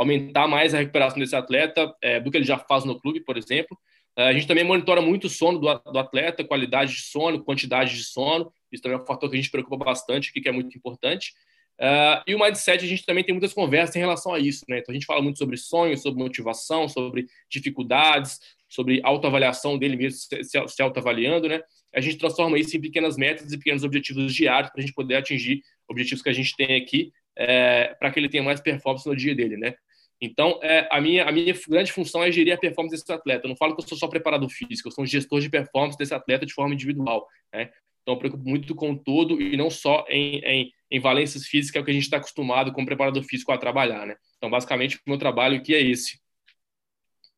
aumentar 0.00 0.48
mais 0.48 0.72
a 0.72 0.78
recuperação 0.78 1.18
desse 1.18 1.36
atleta 1.36 1.94
é, 2.00 2.18
do 2.18 2.30
que 2.30 2.38
ele 2.38 2.44
já 2.44 2.58
faz 2.58 2.86
no 2.86 2.98
clube, 2.98 3.20
por 3.20 3.36
exemplo. 3.36 3.78
É, 4.16 4.28
a 4.28 4.32
gente 4.32 4.46
também 4.46 4.64
monitora 4.64 5.02
muito 5.02 5.26
o 5.26 5.30
sono 5.30 5.58
do, 5.58 5.92
do, 5.92 5.98
atleta, 5.98 6.42
qualidade 6.42 6.94
de 6.94 7.02
sono, 7.02 7.44
quantidade 7.44 7.94
de 7.94 8.04
sono. 8.04 8.50
Isso 8.72 8.82
também 8.82 8.98
é 8.98 9.02
um 9.02 9.04
fator 9.04 9.28
que 9.28 9.36
a 9.36 9.38
gente 9.38 9.50
preocupa 9.50 9.84
bastante, 9.84 10.32
que 10.32 10.48
é 10.48 10.52
muito 10.52 10.76
importante. 10.76 11.34
Uh, 11.78 12.22
e 12.26 12.34
o 12.34 12.38
mindset, 12.38 12.82
a 12.82 12.88
gente 12.88 13.04
também 13.04 13.22
tem 13.22 13.34
muitas 13.34 13.52
conversas 13.52 13.94
em 13.94 13.98
relação 13.98 14.32
a 14.32 14.38
isso. 14.38 14.64
Né? 14.68 14.78
Então, 14.78 14.90
a 14.90 14.94
gente 14.94 15.04
fala 15.04 15.20
muito 15.20 15.38
sobre 15.38 15.58
sonhos, 15.58 16.00
sobre 16.00 16.22
motivação, 16.22 16.88
sobre 16.88 17.26
dificuldades, 17.50 18.38
sobre 18.70 19.00
autoavaliação 19.04 19.76
dele 19.76 19.96
mesmo, 19.96 20.18
se, 20.18 20.66
se 20.66 20.82
autoavaliando. 20.82 21.46
Né? 21.46 21.60
A 21.94 22.00
gente 22.00 22.16
transforma 22.16 22.58
isso 22.58 22.74
em 22.74 22.80
pequenas 22.80 23.18
metas 23.18 23.52
e 23.52 23.58
pequenos 23.58 23.84
objetivos 23.84 24.34
diários 24.34 24.70
para 24.70 24.80
a 24.80 24.82
gente 24.82 24.94
poder 24.94 25.16
atingir 25.16 25.62
objetivos 25.86 26.22
que 26.22 26.28
a 26.30 26.34
gente 26.34 26.56
tem 26.56 26.76
aqui 26.76 27.12
é, 27.36 27.94
para 27.98 28.10
que 28.10 28.18
ele 28.20 28.28
tenha 28.28 28.42
mais 28.42 28.60
performance 28.60 29.08
no 29.08 29.16
dia 29.16 29.34
dele. 29.34 29.56
Né? 29.56 29.74
Então, 30.20 30.60
é, 30.62 30.86
a, 30.90 31.00
minha, 31.00 31.24
a 31.24 31.32
minha 31.32 31.54
grande 31.66 31.92
função 31.92 32.22
é 32.22 32.30
gerir 32.30 32.52
a 32.52 32.58
performance 32.58 32.94
desse 32.94 33.10
atleta. 33.10 33.46
Eu 33.46 33.48
não 33.48 33.56
falo 33.56 33.74
que 33.74 33.82
eu 33.82 33.88
sou 33.88 33.96
só 33.96 34.06
preparador 34.06 34.50
físico, 34.50 34.88
eu 34.88 34.92
sou 34.92 35.04
um 35.04 35.06
gestor 35.06 35.40
de 35.40 35.48
performance 35.48 35.96
desse 35.96 36.12
atleta 36.12 36.44
de 36.44 36.52
forma 36.52 36.74
individual. 36.74 37.26
Né? 37.52 37.70
Então, 38.02 38.14
eu 38.14 38.18
preocupo 38.18 38.46
muito 38.46 38.74
com 38.74 38.94
todo 38.94 39.40
e 39.40 39.56
não 39.56 39.70
só 39.70 40.04
em, 40.08 40.40
em, 40.40 40.72
em 40.90 41.00
valências 41.00 41.46
físicas, 41.46 41.70
que 41.72 41.78
é 41.78 41.80
o 41.80 41.84
que 41.84 41.90
a 41.90 41.94
gente 41.94 42.02
está 42.02 42.18
acostumado 42.18 42.72
como 42.72 42.86
preparador 42.86 43.22
físico 43.22 43.50
a 43.50 43.58
trabalhar. 43.58 44.06
Né? 44.06 44.16
Então, 44.36 44.50
basicamente, 44.50 44.96
o 44.96 45.00
meu 45.06 45.18
trabalho 45.18 45.56
aqui 45.56 45.74
é 45.74 45.80
esse. 45.80 46.20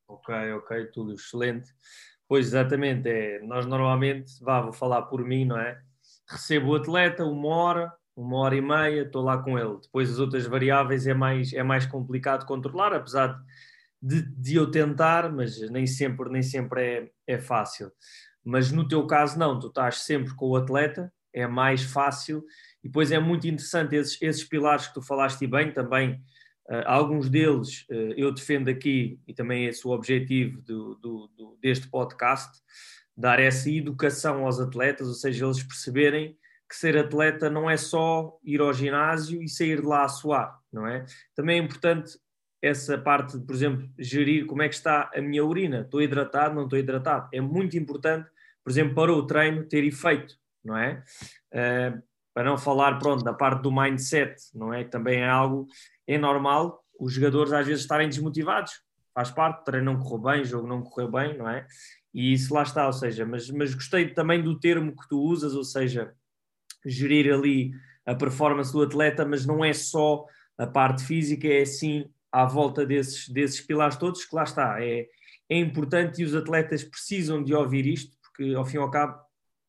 Ok, 0.09 0.35
ok, 0.53 0.87
tudo 0.87 1.15
excelente. 1.15 1.71
Pois, 2.27 2.47
exatamente, 2.47 3.09
é, 3.09 3.41
nós 3.41 3.65
normalmente, 3.67 4.33
vá, 4.41 4.61
vou 4.61 4.73
falar 4.73 5.03
por 5.03 5.25
mim, 5.25 5.45
não 5.45 5.59
é? 5.59 5.81
Recebo 6.29 6.73
o 6.73 6.77
atleta 6.77 7.25
uma 7.25 7.49
hora, 7.49 7.93
uma 8.16 8.38
hora 8.38 8.57
e 8.57 8.61
meia, 8.61 9.02
estou 9.02 9.23
lá 9.23 9.38
com 9.38 9.59
ele. 9.59 9.78
Depois 9.81 10.11
as 10.11 10.19
outras 10.19 10.47
variáveis 10.47 11.07
é 11.07 11.14
mais, 11.14 11.52
é 11.52 11.62
mais 11.62 11.87
complicado 11.87 12.47
controlar, 12.47 12.92
apesar 12.92 13.40
de, 14.00 14.23
de 14.23 14.57
eu 14.57 14.71
tentar, 14.71 15.33
mas 15.33 15.61
nem 15.71 15.87
sempre, 15.87 16.28
nem 16.28 16.42
sempre 16.42 16.83
é, 16.83 17.11
é 17.35 17.38
fácil. 17.38 17.90
Mas 18.45 18.73
no 18.73 18.87
teu 18.87 19.07
caso 19.07 19.38
não, 19.38 19.59
tu 19.59 19.69
estás 19.69 19.99
sempre 20.02 20.35
com 20.35 20.50
o 20.50 20.57
atleta, 20.57 21.12
é 21.33 21.47
mais 21.47 21.83
fácil, 21.83 22.45
e 22.83 22.88
depois 22.88 23.12
é 23.12 23.19
muito 23.19 23.47
interessante 23.47 23.95
esses, 23.95 24.21
esses 24.21 24.45
pilares 24.45 24.88
que 24.88 24.95
tu 24.95 25.02
falaste 25.02 25.47
bem 25.47 25.73
também, 25.73 26.14
uh, 26.69 26.83
alguns 26.85 27.31
deles 27.31 27.87
uh, 27.90 28.12
eu 28.16 28.33
defendo 28.33 28.69
aqui, 28.69 29.19
e 29.26 29.33
também 29.33 29.66
esse 29.66 29.87
é 29.87 29.88
o 29.88 29.92
objetivo 29.92 30.61
do, 30.61 30.97
do, 30.97 31.31
do, 31.37 31.59
deste 31.62 31.88
podcast, 31.88 32.61
dar 33.16 33.38
essa 33.38 33.71
educação 33.71 34.45
aos 34.45 34.59
atletas, 34.59 35.07
ou 35.07 35.14
seja, 35.14 35.47
eles 35.47 35.62
perceberem 35.62 36.37
que 36.73 36.79
ser 36.79 36.97
atleta 36.97 37.50
não 37.50 37.69
é 37.69 37.76
só 37.76 38.38
ir 38.43 38.62
ao 38.62 38.73
ginásio 38.73 39.43
e 39.43 39.49
sair 39.49 39.83
de 39.83 39.87
lá 39.87 40.05
a 40.05 40.09
suar, 40.09 40.59
não 40.73 40.87
é? 40.87 41.05
Também 41.35 41.61
é 41.61 41.62
importante 41.62 42.19
essa 42.62 42.97
parte 42.97 43.38
por 43.41 43.55
exemplo, 43.55 43.87
gerir 43.99 44.47
como 44.47 44.62
é 44.62 44.69
que 44.71 44.75
está 44.75 45.11
a 45.14 45.21
minha 45.21 45.45
urina. 45.45 45.83
Estou 45.83 46.00
hidratado, 46.00 46.55
não 46.55 46.64
estou 46.64 46.79
hidratado. 46.79 47.29
É 47.31 47.43
muito 47.43 47.76
importante, 47.76 48.31
por 48.64 48.71
exemplo, 48.71 48.95
para 48.95 49.12
o 49.12 49.26
treino 49.26 49.64
ter 49.64 49.85
efeito, 49.85 50.35
não 50.64 50.79
é? 50.79 51.05
Uh, 51.52 52.02
para 52.33 52.45
não 52.45 52.57
falar, 52.57 52.99
pronto, 52.99 53.23
da 53.23 53.35
parte 53.35 53.61
do 53.61 53.71
mindset, 53.71 54.37
não 54.55 54.73
é? 54.73 54.83
Também 54.83 55.21
é 55.21 55.29
algo, 55.29 55.67
é 56.07 56.17
normal, 56.17 56.83
os 56.99 57.12
jogadores 57.12 57.52
às 57.52 57.67
vezes 57.67 57.83
estarem 57.83 58.09
desmotivados, 58.09 58.81
faz 59.12 59.31
parte, 59.31 59.62
treino 59.67 59.93
não 59.93 60.02
correu 60.02 60.33
bem, 60.33 60.45
jogo 60.45 60.67
não 60.67 60.81
correu 60.81 61.11
bem, 61.11 61.37
não 61.37 61.47
é? 61.47 61.67
E 62.14 62.33
isso 62.33 62.55
lá 62.55 62.62
está, 62.62 62.87
ou 62.87 62.95
seja, 62.95 63.26
mas, 63.26 63.50
mas 63.50 63.75
gostei 63.75 64.09
também 64.14 64.43
do 64.43 64.59
termo 64.59 64.97
que 64.97 65.07
tu 65.07 65.21
usas, 65.21 65.55
ou 65.55 65.64
seja, 65.64 66.14
gerir 66.85 67.33
ali 67.33 67.73
a 68.05 68.15
performance 68.15 68.73
do 68.73 68.83
atleta, 68.83 69.25
mas 69.25 69.47
não 69.47 69.65
é 69.65 69.73
só 69.73 70.27
a 70.59 70.67
parte 70.67 71.05
física, 71.05 71.47
é 71.47 71.65
sim 71.65 72.11
à 72.31 72.45
volta 72.45 72.85
desses, 72.85 73.29
desses 73.29 73.61
pilares 73.61 73.97
todos, 73.97 74.25
que 74.25 74.35
lá 74.35 74.45
está, 74.45 74.83
é, 74.83 75.07
é 75.49 75.57
importante 75.57 76.23
e 76.23 76.25
os 76.25 76.35
atletas 76.35 76.83
precisam 76.83 77.43
de 77.43 77.55
ouvir 77.55 77.87
isto, 77.87 78.17
porque 78.23 78.55
ao 78.55 78.65
fim 78.65 78.77
e 78.77 78.81
ao 78.81 78.91
cabo 78.91 79.21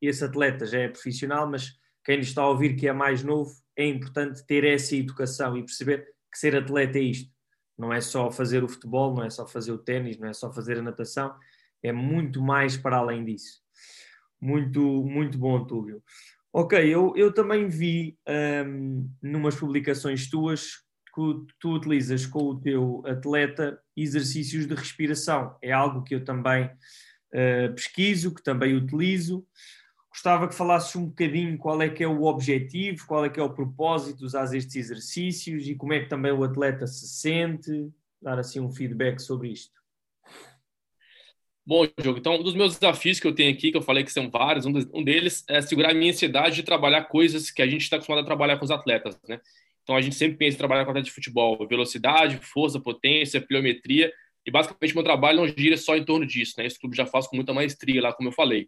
esse 0.01 0.23
atleta 0.23 0.65
já 0.65 0.79
é 0.79 0.87
profissional, 0.87 1.49
mas 1.49 1.71
quem 2.03 2.19
está 2.19 2.41
a 2.41 2.49
ouvir 2.49 2.75
que 2.75 2.87
é 2.87 2.93
mais 2.93 3.23
novo, 3.23 3.51
é 3.75 3.85
importante 3.87 4.45
ter 4.45 4.63
essa 4.63 4.95
educação 4.95 5.57
e 5.57 5.63
perceber 5.63 6.05
que 6.31 6.37
ser 6.37 6.55
atleta 6.55 6.97
é 6.97 7.01
isto. 7.01 7.31
Não 7.77 7.91
é 7.91 8.01
só 8.01 8.29
fazer 8.29 8.63
o 8.63 8.67
futebol, 8.67 9.15
não 9.15 9.23
é 9.23 9.29
só 9.29 9.47
fazer 9.47 9.71
o 9.71 9.77
ténis, 9.77 10.17
não 10.17 10.27
é 10.27 10.33
só 10.33 10.51
fazer 10.51 10.77
a 10.77 10.81
natação, 10.81 11.33
é 11.81 11.91
muito 11.91 12.41
mais 12.41 12.77
para 12.77 12.97
além 12.97 13.25
disso. 13.25 13.61
Muito, 14.39 14.81
muito 14.81 15.37
bom, 15.37 15.65
Túlio. 15.65 16.03
Ok, 16.55 16.77
eu, 16.77 17.13
eu 17.15 17.33
também 17.33 17.67
vi 17.67 18.15
um, 18.67 19.09
numas 19.19 19.55
publicações 19.55 20.29
tuas 20.29 20.83
que 21.13 21.53
tu 21.59 21.73
utilizas 21.73 22.27
com 22.27 22.43
o 22.43 22.61
teu 22.61 23.01
atleta 23.07 23.79
exercícios 23.97 24.67
de 24.67 24.75
respiração. 24.75 25.57
É 25.63 25.71
algo 25.71 26.03
que 26.03 26.13
eu 26.13 26.23
também 26.23 26.65
uh, 26.65 27.73
pesquiso, 27.73 28.35
que 28.35 28.43
também 28.43 28.75
utilizo. 28.75 29.43
Gostava 30.11 30.47
que 30.47 30.53
falasses 30.53 30.95
um 30.95 31.07
bocadinho 31.07 31.57
qual 31.57 31.81
é 31.81 31.89
que 31.89 32.03
é 32.03 32.07
o 32.07 32.21
objetivo, 32.25 33.07
qual 33.07 33.25
é 33.25 33.29
que 33.29 33.39
é 33.39 33.43
o 33.43 33.53
propósito 33.53 34.19
de 34.19 34.25
usar 34.25 34.43
estes 34.53 34.75
exercícios 34.75 35.67
e 35.67 35.73
como 35.73 35.93
é 35.93 36.01
que 36.01 36.09
também 36.09 36.31
o 36.31 36.43
atleta 36.43 36.85
se 36.85 37.07
sente, 37.07 37.91
dar 38.21 38.37
assim 38.37 38.59
um 38.59 38.71
feedback 38.71 39.19
sobre 39.19 39.49
isto. 39.49 39.82
Bom, 41.65 41.87
Diogo, 41.97 42.19
então 42.19 42.35
um 42.35 42.43
dos 42.43 42.55
meus 42.55 42.77
desafios 42.77 43.21
que 43.21 43.27
eu 43.27 43.33
tenho 43.33 43.49
aqui, 43.49 43.71
que 43.71 43.77
eu 43.77 43.81
falei 43.81 44.03
que 44.03 44.11
são 44.11 44.29
vários, 44.29 44.65
um, 44.65 45.03
deles 45.03 45.45
é 45.47 45.61
segurar 45.61 45.91
a 45.91 45.93
minha 45.93 46.11
ansiedade 46.11 46.57
de 46.57 46.63
trabalhar 46.63 47.05
coisas 47.05 47.49
que 47.49 47.61
a 47.61 47.67
gente 47.67 47.83
está 47.83 47.95
acostumado 47.95 48.21
a 48.21 48.25
trabalhar 48.25 48.57
com 48.57 48.65
os 48.65 48.71
atletas, 48.71 49.17
né? 49.27 49.39
Então 49.81 49.95
a 49.95 50.01
gente 50.01 50.15
sempre 50.15 50.37
pensa 50.37 50.55
em 50.55 50.57
trabalhar 50.57 50.83
com 50.83 50.91
atleta 50.91 51.05
de 51.05 51.13
futebol, 51.13 51.65
velocidade, 51.65 52.37
força, 52.41 52.81
potência, 52.81 53.39
pliometria, 53.39 54.11
e 54.45 54.51
basicamente 54.51 54.93
meu 54.93 55.03
trabalho 55.05 55.37
não 55.37 55.47
gira 55.47 55.77
só 55.77 55.95
em 55.95 56.03
torno 56.03 56.25
disso, 56.25 56.55
né? 56.57 56.65
Esse 56.65 56.77
clube 56.77 56.97
já 56.97 57.05
faz 57.05 57.27
com 57.27 57.37
muita 57.37 57.53
maestria 57.53 58.01
lá, 58.01 58.11
como 58.11 58.27
eu 58.27 58.33
falei. 58.33 58.67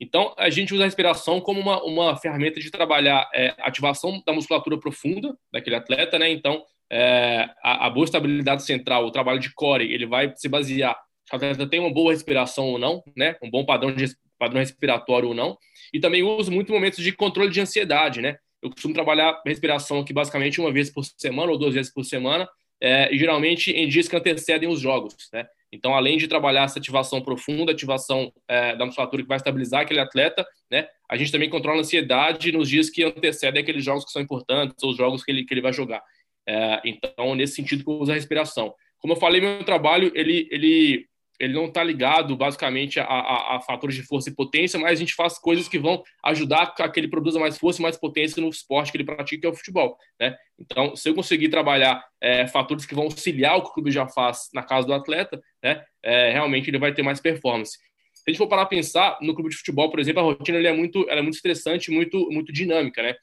Então, 0.00 0.34
a 0.38 0.48
gente 0.48 0.72
usa 0.72 0.84
a 0.84 0.86
respiração 0.86 1.42
como 1.42 1.60
uma, 1.60 1.82
uma 1.84 2.16
ferramenta 2.16 2.58
de 2.58 2.70
trabalhar 2.70 3.28
é, 3.34 3.54
ativação 3.58 4.22
da 4.24 4.32
musculatura 4.32 4.78
profunda 4.78 5.36
daquele 5.52 5.76
atleta, 5.76 6.18
né? 6.18 6.30
Então, 6.30 6.64
é, 6.90 7.50
a, 7.62 7.86
a, 7.86 7.90
boa 7.90 8.04
estabilidade 8.04 8.64
central, 8.64 9.04
o 9.04 9.10
trabalho 9.10 9.38
de 9.38 9.52
core, 9.52 9.92
ele 9.92 10.06
vai 10.06 10.32
se 10.34 10.48
basear 10.48 10.96
se 10.96 11.09
o 11.32 11.36
atleta 11.36 11.66
tem 11.66 11.80
uma 11.80 11.92
boa 11.92 12.12
respiração 12.12 12.66
ou 12.66 12.78
não, 12.78 13.02
né? 13.16 13.36
Um 13.42 13.50
bom 13.50 13.64
padrão, 13.64 13.94
de, 13.94 14.06
padrão 14.38 14.60
respiratório 14.60 15.28
ou 15.28 15.34
não. 15.34 15.56
E 15.92 16.00
também 16.00 16.22
uso 16.22 16.50
muito 16.50 16.72
momentos 16.72 17.02
de 17.02 17.12
controle 17.12 17.50
de 17.50 17.60
ansiedade, 17.60 18.20
né? 18.20 18.38
Eu 18.62 18.70
costumo 18.70 18.94
trabalhar 18.94 19.40
respiração 19.46 20.00
aqui 20.00 20.12
basicamente 20.12 20.60
uma 20.60 20.72
vez 20.72 20.90
por 20.90 21.04
semana 21.04 21.50
ou 21.50 21.58
duas 21.58 21.74
vezes 21.74 21.92
por 21.92 22.04
semana, 22.04 22.48
é, 22.80 23.14
e 23.14 23.18
geralmente 23.18 23.70
em 23.70 23.88
dias 23.88 24.08
que 24.08 24.16
antecedem 24.16 24.68
os 24.68 24.80
jogos, 24.80 25.14
né? 25.32 25.46
Então, 25.72 25.94
além 25.94 26.18
de 26.18 26.26
trabalhar 26.26 26.64
essa 26.64 26.78
ativação 26.78 27.20
profunda, 27.20 27.70
ativação 27.70 28.32
é, 28.48 28.74
da 28.74 28.84
musculatura 28.84 29.22
que 29.22 29.28
vai 29.28 29.36
estabilizar 29.36 29.82
aquele 29.82 30.00
atleta, 30.00 30.44
né, 30.70 30.88
a 31.08 31.16
gente 31.16 31.30
também 31.30 31.48
controla 31.48 31.78
a 31.78 31.80
ansiedade 31.80 32.50
nos 32.50 32.68
dias 32.68 32.90
que 32.90 33.04
antecedem 33.04 33.62
aqueles 33.62 33.84
jogos 33.84 34.04
que 34.04 34.10
são 34.10 34.20
importantes, 34.20 34.82
ou 34.82 34.90
os 34.90 34.96
jogos 34.96 35.22
que 35.22 35.30
ele, 35.30 35.44
que 35.44 35.54
ele 35.54 35.60
vai 35.60 35.72
jogar. 35.72 36.02
É, 36.46 36.80
então, 36.84 37.34
nesse 37.36 37.54
sentido 37.54 37.84
que 37.84 37.90
eu 37.90 38.00
uso 38.00 38.10
a 38.10 38.14
respiração. 38.14 38.74
Como 38.98 39.12
eu 39.12 39.16
falei, 39.16 39.40
meu 39.40 39.64
trabalho, 39.64 40.10
ele, 40.14 40.48
ele 40.50 41.06
ele 41.40 41.54
não 41.54 41.64
está 41.64 41.82
ligado 41.82 42.36
basicamente 42.36 43.00
a, 43.00 43.04
a, 43.04 43.56
a, 43.56 43.60
fatores 43.62 43.96
de 43.96 44.02
força 44.02 44.28
e 44.28 44.34
potência, 44.34 44.78
mas 44.78 44.92
a 44.92 44.94
gente 44.94 45.14
faz 45.14 45.38
coisas 45.38 45.66
que 45.66 45.78
vão 45.78 46.02
ajudar 46.22 46.74
a 46.78 46.88
que 46.88 47.00
ele 47.00 47.08
produza 47.08 47.40
mais 47.40 47.56
força 47.56 47.80
e 47.80 47.82
mais 47.82 47.96
potência 47.96 48.42
no 48.42 48.50
esporte 48.50 48.92
que 48.92 48.98
ele 48.98 49.04
pratica, 49.04 49.40
que 49.40 49.46
é 49.46 49.50
o 49.50 49.54
futebol. 49.54 49.96
Né? 50.20 50.36
Então, 50.58 50.94
se 50.94 51.08
eu 51.08 51.14
conseguir 51.14 51.48
trabalhar 51.48 52.04
é, 52.20 52.46
fatores 52.46 52.84
que 52.84 52.94
vão 52.94 53.04
auxiliar 53.04 53.56
o 53.56 53.62
que 53.62 53.70
o 53.70 53.72
clube 53.72 53.90
já 53.90 54.06
faz 54.06 54.50
na 54.52 54.62
casa 54.62 54.86
do 54.86 54.92
atleta, 54.92 55.40
né, 55.62 55.82
é, 56.02 56.30
realmente 56.30 56.68
ele 56.68 56.78
vai 56.78 56.92
ter 56.92 57.02
mais 57.02 57.20
performance. 57.20 57.78
Se 58.12 58.24
a 58.26 58.30
gente 58.30 58.38
for 58.38 58.46
parar 58.46 58.62
a 58.62 58.66
pensar 58.66 59.16
no 59.22 59.34
clube 59.34 59.48
de 59.48 59.56
futebol, 59.56 59.90
por 59.90 59.98
exemplo, 59.98 60.20
a 60.20 60.24
rotina 60.24 60.58
é 60.58 60.72
muito, 60.74 61.08
é 61.08 61.22
muito 61.22 61.36
estressante, 61.36 61.90
muito, 61.90 62.28
muito 62.30 62.52
dinâmica, 62.52 63.02
né? 63.02 63.14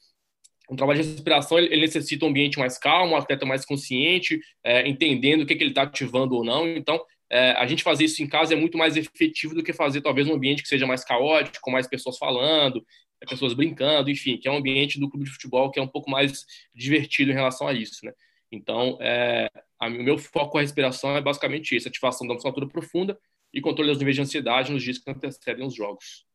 um 0.70 0.76
trabalho 0.76 1.02
de 1.02 1.10
respiração 1.10 1.58
ele, 1.58 1.80
necessita 1.80 2.26
um 2.26 2.30
ambiente 2.30 2.60
mais 2.60 2.78
calmo, 2.78 3.14
um 3.14 3.18
atleta 3.18 3.46
mais 3.46 3.66
consciente, 3.66 4.40
é, 4.64 4.88
entendendo 4.88 5.42
o 5.44 5.46
que, 5.46 5.56
que 5.56 5.64
ele 5.64 5.72
está 5.72 5.84
ativando 5.84 6.36
ou 6.36 6.44
não. 6.44 6.68
Então, 6.68 7.02
é, 7.29 7.51
a 7.51 7.67
gente 7.67 7.84
fazer 7.84 8.05
isso 8.05 8.22
em 8.24 8.27
casa 8.27 8.53
é 8.53 8.57
muito 8.57 8.77
mais 8.77 8.96
efetivo 8.96 9.53
do 9.53 9.63
que 9.63 9.74
fazer 9.74 10.01
talvez 10.01 10.27
um 10.27 10.34
ambiente 10.34 10.62
que 10.62 10.69
seja 10.69 10.88
mais 10.88 11.03
caótico, 11.03 11.57
com 11.62 11.72
mais 11.72 11.88
pessoas 11.88 12.17
falando, 12.17 12.86
é, 13.22 13.25
pessoas 13.25 13.53
brincando, 13.53 14.10
enfim, 14.10 14.38
que 14.38 14.48
é 14.48 14.51
um 14.51 14.57
ambiente 14.57 15.00
do 15.00 15.10
clube 15.10 15.25
de 15.25 15.31
futebol 15.31 15.72
que 15.72 15.79
é 15.79 15.84
um 15.84 15.88
pouco 15.88 16.10
mais 16.10 16.46
divertido 16.74 17.31
em 17.31 17.36
relação 17.36 17.67
a 17.67 17.74
isso, 17.74 18.05
né? 18.05 18.13
Então, 18.51 18.98
é, 19.01 19.50
a, 19.79 19.88
o 19.88 20.03
meu 20.03 20.17
foco 20.17 20.51
com 20.51 20.57
a 20.57 20.62
respiração 20.62 21.15
é 21.15 21.22
basicamente 21.22 21.75
isso, 21.75 21.88
ativação 21.88 22.25
da 22.27 22.34
musculatura 22.34 22.67
profunda 22.67 23.17
e 23.53 23.62
controle 23.62 23.89
dos 23.89 24.00
níveis 24.00 24.15
de 24.15 24.22
ansiedade 24.22 24.72
nos 24.72 24.84
dias 24.84 24.98
que 24.98 25.10
antecedem 25.10 25.65
os 25.65 25.75
jogos. 25.75 26.25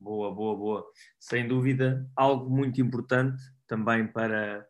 Boa, 0.00 0.34
boa, 0.34 0.56
boa. 0.56 0.86
Sem 1.18 1.46
dúvida, 1.46 2.08
algo 2.16 2.50
muito 2.50 2.80
importante 2.80 3.40
também 3.66 4.06
para, 4.06 4.66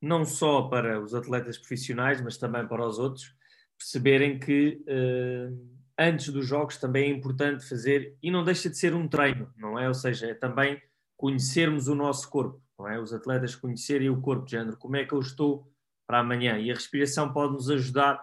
não 0.00 0.24
só 0.24 0.62
para 0.62 1.00
os 1.00 1.14
atletas 1.14 1.58
profissionais, 1.58 2.20
mas 2.20 2.36
também 2.36 2.66
para 2.66 2.86
os 2.86 2.98
outros, 2.98 3.34
perceberem 3.78 4.38
que 4.38 4.82
uh, 4.88 5.74
antes 5.98 6.28
dos 6.28 6.46
jogos 6.46 6.76
também 6.76 7.04
é 7.04 7.14
importante 7.14 7.68
fazer, 7.68 8.16
e 8.22 8.30
não 8.30 8.44
deixa 8.44 8.68
de 8.68 8.76
ser 8.76 8.94
um 8.94 9.06
treino, 9.06 9.50
não 9.56 9.78
é? 9.78 9.88
Ou 9.88 9.94
seja, 9.94 10.26
é 10.26 10.34
também 10.34 10.80
conhecermos 11.16 11.88
o 11.88 11.94
nosso 11.94 12.28
corpo, 12.28 12.60
não 12.78 12.88
é? 12.88 12.98
Os 12.98 13.12
atletas 13.12 13.54
conhecerem 13.54 14.10
o 14.10 14.20
corpo 14.20 14.44
de 14.44 14.52
género, 14.52 14.76
como 14.76 14.96
é 14.96 15.04
que 15.04 15.12
eu 15.12 15.20
estou 15.20 15.70
para 16.06 16.18
amanhã, 16.18 16.58
e 16.58 16.70
a 16.70 16.74
respiração 16.74 17.32
pode 17.32 17.54
nos 17.54 17.70
ajudar 17.70 18.16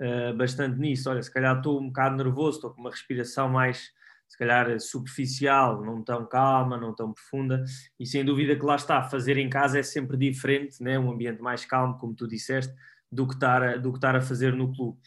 uh, 0.00 0.36
bastante 0.36 0.78
nisso. 0.78 1.10
Olha, 1.10 1.22
se 1.22 1.32
calhar 1.32 1.56
estou 1.56 1.80
um 1.80 1.88
bocado 1.88 2.16
nervoso, 2.16 2.58
estou 2.58 2.70
com 2.70 2.80
uma 2.80 2.90
respiração 2.90 3.48
mais 3.48 3.90
se 4.28 4.36
calhar 4.36 4.80
superficial, 4.80 5.84
não 5.84 6.02
tão 6.02 6.26
calma, 6.26 6.76
não 6.76 6.94
tão 6.94 7.12
profunda, 7.12 7.64
e 7.98 8.04
sem 8.04 8.24
dúvida 8.24 8.56
que 8.56 8.64
lá 8.64 8.76
está, 8.76 9.02
fazer 9.02 9.36
em 9.38 9.48
casa 9.48 9.78
é 9.78 9.82
sempre 9.82 10.16
diferente, 10.16 10.82
né? 10.82 10.98
um 10.98 11.12
ambiente 11.12 11.40
mais 11.40 11.64
calmo, 11.64 11.96
como 11.98 12.14
tu 12.14 12.26
disseste, 12.26 12.74
do 13.10 13.26
que 13.26 13.34
estar 13.34 13.62
a, 13.62 13.76
do 13.76 13.92
que 13.92 13.98
estar 13.98 14.16
a 14.16 14.20
fazer 14.20 14.54
no 14.54 14.72
clube. 14.72 14.98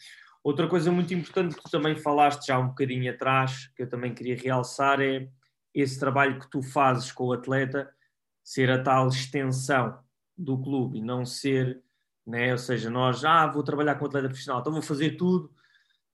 Outra 0.42 0.66
coisa 0.66 0.90
muito 0.90 1.12
importante 1.12 1.54
que 1.54 1.62
tu 1.62 1.70
também 1.70 1.94
falaste 1.96 2.46
já 2.46 2.58
um 2.58 2.68
bocadinho 2.68 3.10
atrás, 3.12 3.66
que 3.76 3.82
eu 3.82 3.88
também 3.88 4.14
queria 4.14 4.36
realçar, 4.36 5.00
é 5.00 5.28
esse 5.74 5.98
trabalho 6.00 6.38
que 6.38 6.48
tu 6.50 6.62
fazes 6.62 7.12
com 7.12 7.26
o 7.26 7.32
atleta 7.32 7.90
ser 8.42 8.70
a 8.70 8.82
tal 8.82 9.08
extensão 9.08 9.98
do 10.36 10.60
clube 10.60 10.98
e 10.98 11.02
não 11.02 11.24
ser, 11.24 11.82
né? 12.26 12.52
ou 12.52 12.58
seja, 12.58 12.90
nós, 12.90 13.24
ah, 13.24 13.46
vou 13.46 13.62
trabalhar 13.62 13.96
com 13.96 14.04
o 14.04 14.08
atleta 14.08 14.28
profissional, 14.28 14.60
então 14.60 14.72
vou 14.72 14.82
fazer 14.82 15.16
tudo 15.16 15.52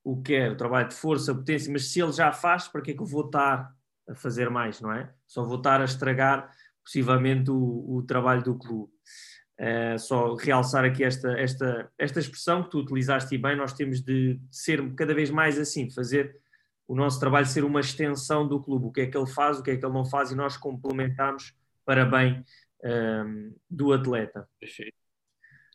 o 0.02 0.20
que 0.20 0.34
é 0.34 0.50
o 0.50 0.56
trabalho 0.56 0.88
de 0.88 0.94
força, 0.94 1.34
potência, 1.34 1.72
mas 1.72 1.88
se 1.88 2.00
ele 2.00 2.12
já 2.12 2.32
faz, 2.32 2.68
para 2.68 2.80
que 2.80 2.90
é 2.90 2.94
que 2.94 3.00
eu 3.00 3.06
vou 3.06 3.26
estar 3.26 3.74
a 4.08 4.14
fazer 4.14 4.50
mais, 4.50 4.80
não 4.80 4.92
é? 4.92 5.12
Só 5.26 5.44
vou 5.44 5.56
estar 5.56 5.80
a 5.80 5.84
estragar 5.84 6.52
possivelmente 6.84 7.50
o, 7.50 7.96
o 7.96 8.02
trabalho 8.02 8.42
do 8.42 8.56
clube. 8.56 8.92
Uh, 9.58 9.98
só 9.98 10.34
realçar 10.34 10.84
aqui 10.84 11.02
esta, 11.02 11.30
esta, 11.38 11.90
esta 11.98 12.20
expressão 12.20 12.62
que 12.62 12.70
tu 12.70 12.78
utilizaste 12.80 13.38
bem, 13.38 13.56
nós 13.56 13.72
temos 13.72 14.02
de 14.02 14.38
ser 14.50 14.94
cada 14.94 15.14
vez 15.14 15.30
mais 15.30 15.58
assim, 15.58 15.90
fazer 15.90 16.36
o 16.86 16.94
nosso 16.94 17.18
trabalho 17.18 17.46
ser 17.46 17.64
uma 17.64 17.80
extensão 17.80 18.46
do 18.46 18.62
clube, 18.62 18.86
o 18.86 18.92
que 18.92 19.00
é 19.00 19.06
que 19.06 19.16
ele 19.16 19.26
faz, 19.26 19.58
o 19.58 19.62
que 19.62 19.70
é 19.70 19.76
que 19.76 19.84
ele 19.84 19.92
não 19.92 20.04
faz, 20.04 20.30
e 20.30 20.36
nós 20.36 20.56
complementamos 20.56 21.54
para 21.84 22.04
bem 22.04 22.44
um, 22.84 22.88
ehm, 22.88 23.54
do 23.68 23.92
atleta. 23.92 24.48
Perfeito. 24.60 24.94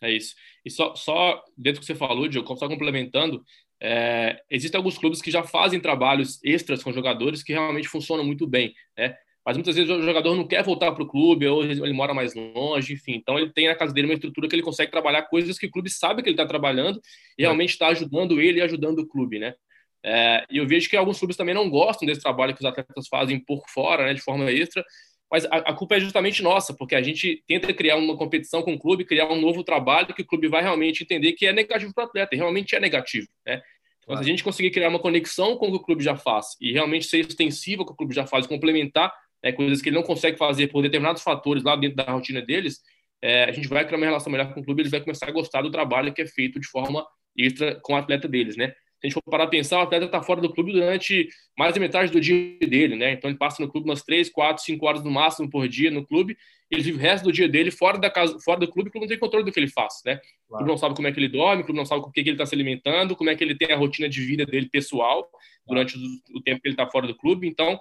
É 0.02 0.12
isso. 0.12 0.36
E 0.66 0.72
só, 0.72 0.96
só 0.96 1.44
dentro 1.58 1.80
do 1.80 1.82
que 1.82 1.88
você 1.88 1.96
falou, 1.96 2.28
Diogo, 2.28 2.56
só 2.56 2.68
complementando, 2.68 3.44
é, 3.80 4.42
existem 4.50 4.78
alguns 4.78 4.98
clubes 4.98 5.22
que 5.22 5.32
já 5.32 5.44
fazem 5.44 5.80
trabalhos 5.80 6.40
extras 6.44 6.84
com 6.84 6.92
jogadores 6.92 7.44
que 7.44 7.54
realmente 7.54 7.88
funcionam 7.88 8.24
muito 8.24 8.48
bem, 8.48 8.74
né? 8.98 9.16
Mas 9.46 9.58
muitas 9.58 9.76
vezes 9.76 9.90
o 9.90 10.04
jogador 10.04 10.36
não 10.36 10.48
quer 10.48 10.64
voltar 10.64 10.92
para 10.92 11.04
o 11.04 11.08
clube, 11.08 11.48
ou 11.48 11.64
ele 11.64 11.94
mora 11.94 12.14
mais 12.14 12.36
longe, 12.36 12.94
enfim. 12.94 13.14
Então 13.14 13.40
ele 13.40 13.52
tem 13.52 13.68
na 13.68 13.76
casa 13.76 13.94
dele 13.94 14.08
uma 14.08 14.14
estrutura 14.14 14.48
que 14.48 14.56
ele 14.56 14.62
consegue 14.62 14.92
trabalhar 14.92 15.24
coisas 15.24 15.58
que 15.58 15.66
o 15.66 15.72
clube 15.72 15.90
sabe 15.90 16.22
que 16.22 16.30
ele 16.30 16.36
está 16.36 16.46
trabalhando 16.46 17.02
e 17.38 17.42
realmente 17.42 17.72
está 17.72 17.88
ajudando 17.88 18.40
ele 18.40 18.60
e 18.60 18.62
ajudando 18.62 19.00
o 19.00 19.08
clube, 19.08 19.40
né? 19.40 19.56
É, 20.04 20.46
e 20.50 20.58
eu 20.58 20.68
vejo 20.68 20.90
que 20.90 20.98
alguns 20.98 21.20
clubes 21.20 21.38
também 21.38 21.54
não 21.54 21.70
gostam 21.70 22.08
desse 22.08 22.22
trabalho 22.22 22.54
que 22.54 22.60
os 22.60 22.66
atletas 22.66 23.08
fazem 23.08 23.40
por 23.40 23.64
fora, 23.70 24.06
né, 24.06 24.14
de 24.16 24.22
forma 24.22 24.50
extra, 24.52 24.84
mas 25.30 25.46
a, 25.46 25.58
a, 25.58 25.74
culpa 25.74 25.96
é 25.96 26.00
justamente 26.00 26.42
nossa, 26.42 26.74
porque 26.74 26.96
a 26.96 27.02
gente 27.02 27.44
tenta 27.48 27.72
criar 27.72 27.98
uma 27.98 28.18
competição 28.18 28.64
com 28.64 28.74
o 28.74 28.80
clube, 28.80 29.06
criar 29.06 29.32
um 29.32 29.40
novo 29.40 29.64
trabalho 29.64 30.14
que 30.14 30.24
o 30.24 30.26
clube 30.26 30.48
vai 30.48 30.62
realmente 30.62 31.04
entender 31.04 31.34
que 31.34 31.46
é 31.46 31.54
negativo 31.54 31.94
para 31.94 32.04
o 32.04 32.08
atleta, 32.08 32.34
e 32.36 32.38
realmente 32.38 32.76
é 32.76 32.80
negativo, 32.80 33.28
né? 33.46 33.62
Então, 34.04 34.18
se 34.18 34.24
a 34.24 34.26
gente 34.26 34.44
conseguir 34.44 34.72
criar 34.72 34.90
uma 34.90 35.00
conexão 35.00 35.56
com 35.56 35.68
o 35.68 35.72
que 35.72 35.78
o 35.78 35.80
clube 35.80 36.04
já 36.04 36.18
faz 36.18 36.58
e 36.60 36.74
realmente 36.74 37.06
ser 37.06 37.20
extensivo 37.20 37.84
ao 37.84 37.86
que 37.86 37.94
o 37.94 37.96
clube 37.96 38.16
já 38.16 38.26
faz, 38.26 38.48
complementar 38.48 39.14
né, 39.44 39.52
coisas 39.52 39.82
que 39.82 39.90
ele 39.90 39.96
não 39.96 40.04
consegue 40.04 40.38
fazer 40.38 40.68
por 40.68 40.82
determinados 40.82 41.22
fatores 41.22 41.64
lá 41.64 41.76
dentro 41.76 41.98
da 41.98 42.12
rotina 42.12 42.42
deles, 42.42 42.80
é, 43.22 43.44
a 43.46 43.52
gente 43.52 43.68
vai 43.68 43.86
criar 43.86 43.98
uma 43.98 44.06
relação 44.06 44.32
melhor 44.32 44.54
com 44.54 44.62
o 44.62 44.64
clube, 44.64 44.82
eles 44.82 44.92
vão 44.92 45.02
começar 45.02 45.28
a 45.28 45.32
gostar 45.32 45.62
do 45.62 45.72
trabalho 45.72 46.14
que 46.14 46.22
é 46.22 46.28
feito 46.28 46.60
de 46.60 46.68
forma 46.68 47.06
extra 47.38 47.80
com 47.82 47.94
o 47.94 47.96
atleta 47.96 48.28
deles, 48.28 48.58
né? 48.58 48.74
Se 49.02 49.08
a 49.08 49.10
gente 49.10 49.14
for 49.16 49.32
parar 49.32 49.46
a 49.46 49.48
pensar, 49.48 49.80
o 49.80 49.82
atleta 49.82 50.06
está 50.06 50.22
fora 50.22 50.40
do 50.40 50.54
clube 50.54 50.72
durante 50.72 51.28
mais 51.58 51.74
da 51.74 51.80
metade 51.80 52.12
do 52.12 52.22
dia 52.22 52.58
dele, 52.60 52.96
né? 52.96 53.14
Então 53.14 53.30
ele 53.30 53.38
passa 53.38 53.62
no 53.62 53.68
clube 53.68 53.90
umas 53.90 54.04
3, 54.04 54.30
4, 54.30 54.64
5 54.64 54.86
horas 54.86 55.04
no 55.04 55.10
máximo 55.10 55.50
por 55.50 55.68
dia 55.68 55.90
no 55.90 56.06
clube, 56.06 56.38
ele 56.70 56.84
vive 56.84 56.98
o 56.98 57.02
resto 57.02 57.24
do 57.26 57.32
dia 57.32 57.50
dele 57.50 57.72
fora 57.72 57.98
da 57.98 58.10
casa, 58.10 58.38
fora 58.40 58.60
do 58.60 58.72
clube, 58.72 58.90
o 58.90 58.92
clube 58.92 59.06
não 59.06 59.10
tem 59.10 59.20
controle 59.20 59.44
do 59.44 59.52
que 59.52 59.60
ele 59.60 59.68
faz, 59.68 60.02
né? 60.06 60.16
Claro. 60.16 60.26
O 60.46 60.58
clube 60.58 60.70
não 60.70 60.78
sabe 60.78 60.96
como 60.96 61.08
é 61.08 61.12
que 61.12 61.20
ele 61.20 61.30
dorme, 61.30 61.64
o 61.64 61.66
clube 61.66 61.80
não 61.80 61.86
sabe 61.86 62.02
com 62.02 62.10
o 62.10 62.12
que, 62.12 62.20
ele 62.20 62.32
está 62.32 62.46
se 62.46 62.54
alimentando, 62.54 63.16
como 63.16 63.30
é 63.30 63.36
que 63.36 63.44
ele 63.44 63.56
tem 63.56 63.72
a 63.72 63.76
rotina 63.76 64.08
de 64.08 64.22
vida 64.22 64.46
dele 64.46 64.70
pessoal 64.70 65.28
durante 65.68 65.98
o, 65.98 66.38
o 66.38 66.42
tempo 66.42 66.62
que 66.62 66.68
ele 66.68 66.74
está 66.74 66.88
fora 66.88 67.08
do 67.08 67.16
clube. 67.16 67.48
Então, 67.48 67.80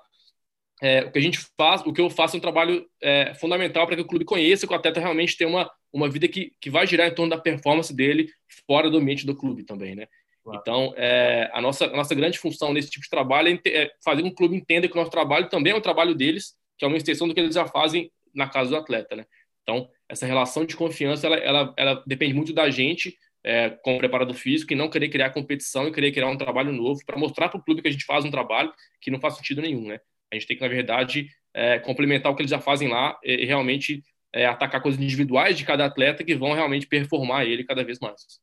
é, 0.82 1.04
o 1.04 1.12
que 1.12 1.18
a 1.18 1.22
gente 1.22 1.38
faz, 1.56 1.82
o 1.84 1.92
que 1.92 2.00
eu 2.00 2.08
faço 2.08 2.37
é 2.37 2.38
um 2.38 2.40
trabalho 2.40 2.87
é, 3.02 3.34
fundamental 3.34 3.87
para 3.87 3.96
que 3.96 4.02
o 4.02 4.06
clube 4.06 4.25
conheça 4.25 4.66
que 4.66 4.72
o 4.72 4.76
atleta 4.76 5.00
realmente 5.00 5.37
tem 5.37 5.46
uma, 5.46 5.70
uma 5.92 6.08
vida 6.08 6.26
que, 6.26 6.52
que 6.60 6.70
vai 6.70 6.87
girar 6.87 7.08
em 7.08 7.14
torno 7.14 7.30
da 7.30 7.38
performance 7.38 7.94
dele 7.94 8.28
fora 8.66 8.88
do 8.88 8.99
ambiente 8.99 9.26
do 9.26 9.37
clube 9.37 9.64
também, 9.64 9.94
né? 9.94 10.06
Claro. 10.42 10.60
Então, 10.60 10.94
é, 10.96 11.50
a, 11.52 11.60
nossa, 11.60 11.84
a 11.84 11.96
nossa 11.96 12.14
grande 12.14 12.38
função 12.38 12.72
nesse 12.72 12.90
tipo 12.90 13.04
de 13.04 13.10
trabalho 13.10 13.60
é, 13.64 13.82
é 13.82 13.90
fazer 14.02 14.22
com 14.22 14.28
que 14.28 14.34
o 14.34 14.37
clube 14.37 14.56
entenda 14.56 14.88
que 14.88 14.94
o 14.94 14.96
nosso 14.96 15.10
trabalho 15.10 15.49
também 15.49 15.72
é 15.72 15.76
um 15.76 15.80
trabalho 15.80 16.14
deles, 16.14 16.54
que 16.78 16.84
é 16.84 16.88
uma 16.88 16.96
extensão 16.96 17.28
do 17.28 17.34
que 17.34 17.40
eles 17.40 17.54
já 17.54 17.66
fazem 17.66 18.10
na 18.34 18.49
casa 18.49 18.70
do 18.70 18.76
atleta, 18.76 19.14
né? 19.14 19.26
Então, 19.62 19.88
essa 20.08 20.26
relação 20.26 20.64
de 20.64 20.75
confiança, 20.75 21.26
ela, 21.26 21.37
ela, 21.37 21.75
ela 21.76 22.02
depende 22.06 22.32
muito 22.32 22.52
da 22.52 22.70
gente, 22.70 23.16
é, 23.44 23.70
como 23.82 23.99
preparador 23.99 24.34
físico, 24.34 24.72
e 24.72 24.76
não 24.76 24.88
querer 24.88 25.10
criar 25.10 25.30
competição 25.30 25.87
e 25.87 25.92
querer 25.92 26.10
criar 26.12 26.28
um 26.28 26.37
trabalho 26.37 26.72
novo 26.72 27.00
para 27.04 27.18
mostrar 27.18 27.49
para 27.49 27.60
o 27.60 27.62
clube 27.62 27.82
que 27.82 27.88
a 27.88 27.92
gente 27.92 28.04
faz 28.04 28.25
um 28.25 28.30
trabalho 28.30 28.72
que 29.00 29.10
não 29.10 29.20
faz 29.20 29.37
sentido 29.37 29.60
nenhum, 29.60 29.87
né? 29.87 30.00
A 30.32 30.37
gente 30.37 30.46
tem 30.46 30.56
que, 30.56 30.62
na 30.62 30.68
verdade, 30.68 31.28
é, 31.52 31.78
complementar 31.78 32.30
o 32.30 32.37
que 32.37 32.42
eles 32.42 32.50
já 32.50 32.60
fazem 32.60 32.88
lá 32.88 33.18
e, 33.22 33.44
realmente 33.44 34.02
é, 34.32 34.46
atacar 34.46 34.80
coisas 34.80 35.00
individuais 35.00 35.58
de 35.58 35.64
cada 35.64 35.84
atleta 35.84 36.25
que 36.25 36.37
vão 36.37 36.52
realmente 36.52 36.87
performar 36.87 37.44
ele 37.44 37.64
cada 37.64 37.84
vez 37.84 37.99
mais. 37.99 38.40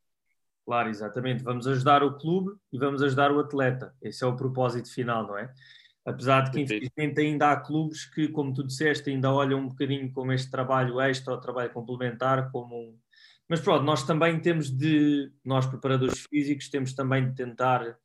Claro, 0.66 0.90
exatamente. 0.90 1.44
Vamos 1.44 1.66
ajudar 1.66 2.04
o 2.04 2.18
clube 2.18 2.52
e 2.74 2.78
vamos 2.78 3.02
ajudar 3.02 3.32
o 3.32 3.40
atleta. 3.40 3.94
Esse 4.02 4.24
é 4.24 4.28
o 4.28 4.36
propósito 4.36 4.94
final, 4.94 5.26
não 5.26 5.38
é? 5.38 5.50
Apesar 6.06 6.42
de 6.42 6.52
que, 6.52 6.60
infelizmente, 6.62 7.20
ainda 7.22 7.52
há 7.52 7.58
clubes 7.58 8.06
que, 8.06 8.28
como 8.30 8.54
tu 8.54 8.66
disseste, 8.66 9.10
ainda 9.10 9.32
olham 9.32 9.60
um 9.60 9.68
bocadinho 9.68 10.12
como 10.12 10.34
este 10.34 10.52
trabalho 10.52 11.00
extra 11.00 11.34
ou 11.34 11.40
trabalho 11.40 11.70
complementar, 11.70 12.52
como. 12.52 12.98
Mas 13.48 13.62
pronto, 13.62 13.84
nós 13.84 14.04
também 14.04 14.40
temos 14.42 14.70
de, 14.70 15.32
nós 15.44 15.66
preparadores 15.66 16.26
físicos, 16.30 16.70
temos 16.70 16.94
também 16.94 17.30
de 17.30 17.36
tentar 17.36 17.98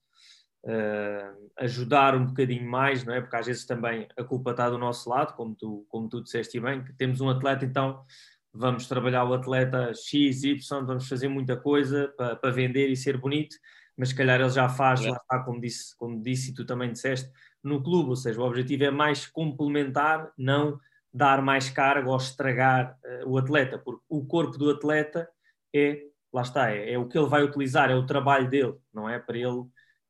uh, 0.65 1.51
ajudar 1.57 2.15
um 2.15 2.27
bocadinho 2.27 2.69
mais, 2.69 3.05
não 3.05 3.15
é? 3.15 3.21
Porque 3.21 3.37
às 3.37 3.47
vezes 3.47 3.65
também 3.65 4.07
a 4.17 4.25
culpa 4.25 4.53
está 4.53 4.69
do 4.69 4.79
nosso 4.79 5.09
lado, 5.09 5.35
como 5.35 5.55
tu, 5.55 5.87
como 5.89 6.09
tu 6.09 6.23
disseste 6.23 6.59
bem, 6.61 6.83
que 6.83 6.93
temos 6.93 7.21
um 7.21 7.29
atleta, 7.29 7.65
então 7.65 8.05
vamos 8.53 8.87
trabalhar 8.87 9.25
o 9.25 9.35
atleta 9.35 9.93
X, 9.95 10.45
Y, 10.45 10.85
vamos 10.85 11.09
fazer 11.09 11.29
muita 11.29 11.57
coisa 11.57 12.13
para, 12.17 12.37
para 12.37 12.51
vender 12.51 12.89
e 12.89 12.97
ser 12.97 13.17
bonito, 13.17 13.57
mas 13.97 14.11
se 14.11 14.15
calhar 14.15 14.41
ele 14.41 14.51
já 14.51 14.69
faz, 14.69 15.05
é. 15.05 15.11
lá 15.11 15.17
está, 15.17 15.39
como 15.41 15.61
disse, 15.61 15.97
como 15.97 16.23
disse 16.23 16.51
e 16.51 16.55
tu 16.55 16.65
também 16.65 16.93
disseste, 16.93 17.31
no 17.63 17.83
clube, 17.83 18.11
ou 18.11 18.17
seja, 18.17 18.41
o 18.41 18.45
objetivo 18.45 18.85
é 18.85 18.91
mais 18.91 19.27
complementar, 19.27 20.33
não 20.37 20.79
dar 21.13 21.43
mais 21.43 21.69
carga 21.69 22.09
ou 22.09 22.17
estragar 22.17 22.99
uh, 23.05 23.29
o 23.29 23.39
atleta, 23.39 23.79
porque 23.79 24.03
o 24.09 24.25
corpo 24.25 24.57
do 24.57 24.71
atleta 24.71 25.29
é, 25.75 26.03
lá 26.33 26.43
está, 26.43 26.71
é, 26.71 26.93
é, 26.93 26.99
o 26.99 27.07
que 27.07 27.19
ele 27.19 27.29
vai 27.29 27.43
utilizar, 27.43 27.91
é 27.91 27.95
o 27.95 28.07
trabalho 28.07 28.49
dele, 28.49 28.75
não 28.93 29.09
é 29.09 29.19
para 29.19 29.37
ele 29.37 29.65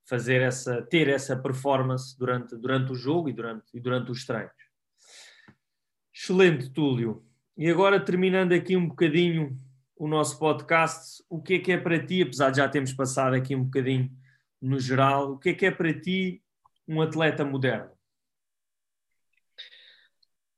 fazer 0.05 0.41
essa, 0.43 0.83
ter 0.83 1.09
essa 1.09 1.37
performance 1.37 2.17
durante, 2.19 2.57
durante 2.57 2.93
o 2.93 2.95
jogo 2.95 3.29
e 3.29 3.33
durante, 3.33 3.65
e 3.75 3.81
durante 3.81 4.11
os 4.11 4.25
treinos. 4.25 4.53
Excelente, 6.15 6.71
Túlio. 6.71 7.25
E 7.57 7.69
agora, 7.71 7.99
terminando 7.99 8.53
aqui 8.53 8.77
um 8.77 8.89
bocadinho 8.89 9.57
o 9.97 10.09
nosso 10.09 10.39
podcast, 10.39 11.23
o 11.29 11.41
que 11.41 11.55
é 11.55 11.59
que 11.59 11.73
é 11.73 11.79
para 11.79 12.05
ti, 12.05 12.23
apesar 12.23 12.51
de 12.51 12.57
já 12.57 12.69
termos 12.69 12.93
passado 12.93 13.35
aqui 13.35 13.55
um 13.55 13.65
bocadinho 13.65 14.11
no 14.61 14.79
geral, 14.79 15.33
o 15.33 15.39
que 15.39 15.51
é 15.51 15.55
que 15.55 15.67
é 15.67 15.71
para 15.71 15.93
ti 15.93 16.43
um 16.89 17.01
atleta 17.01 17.45
moderno? 17.45 17.91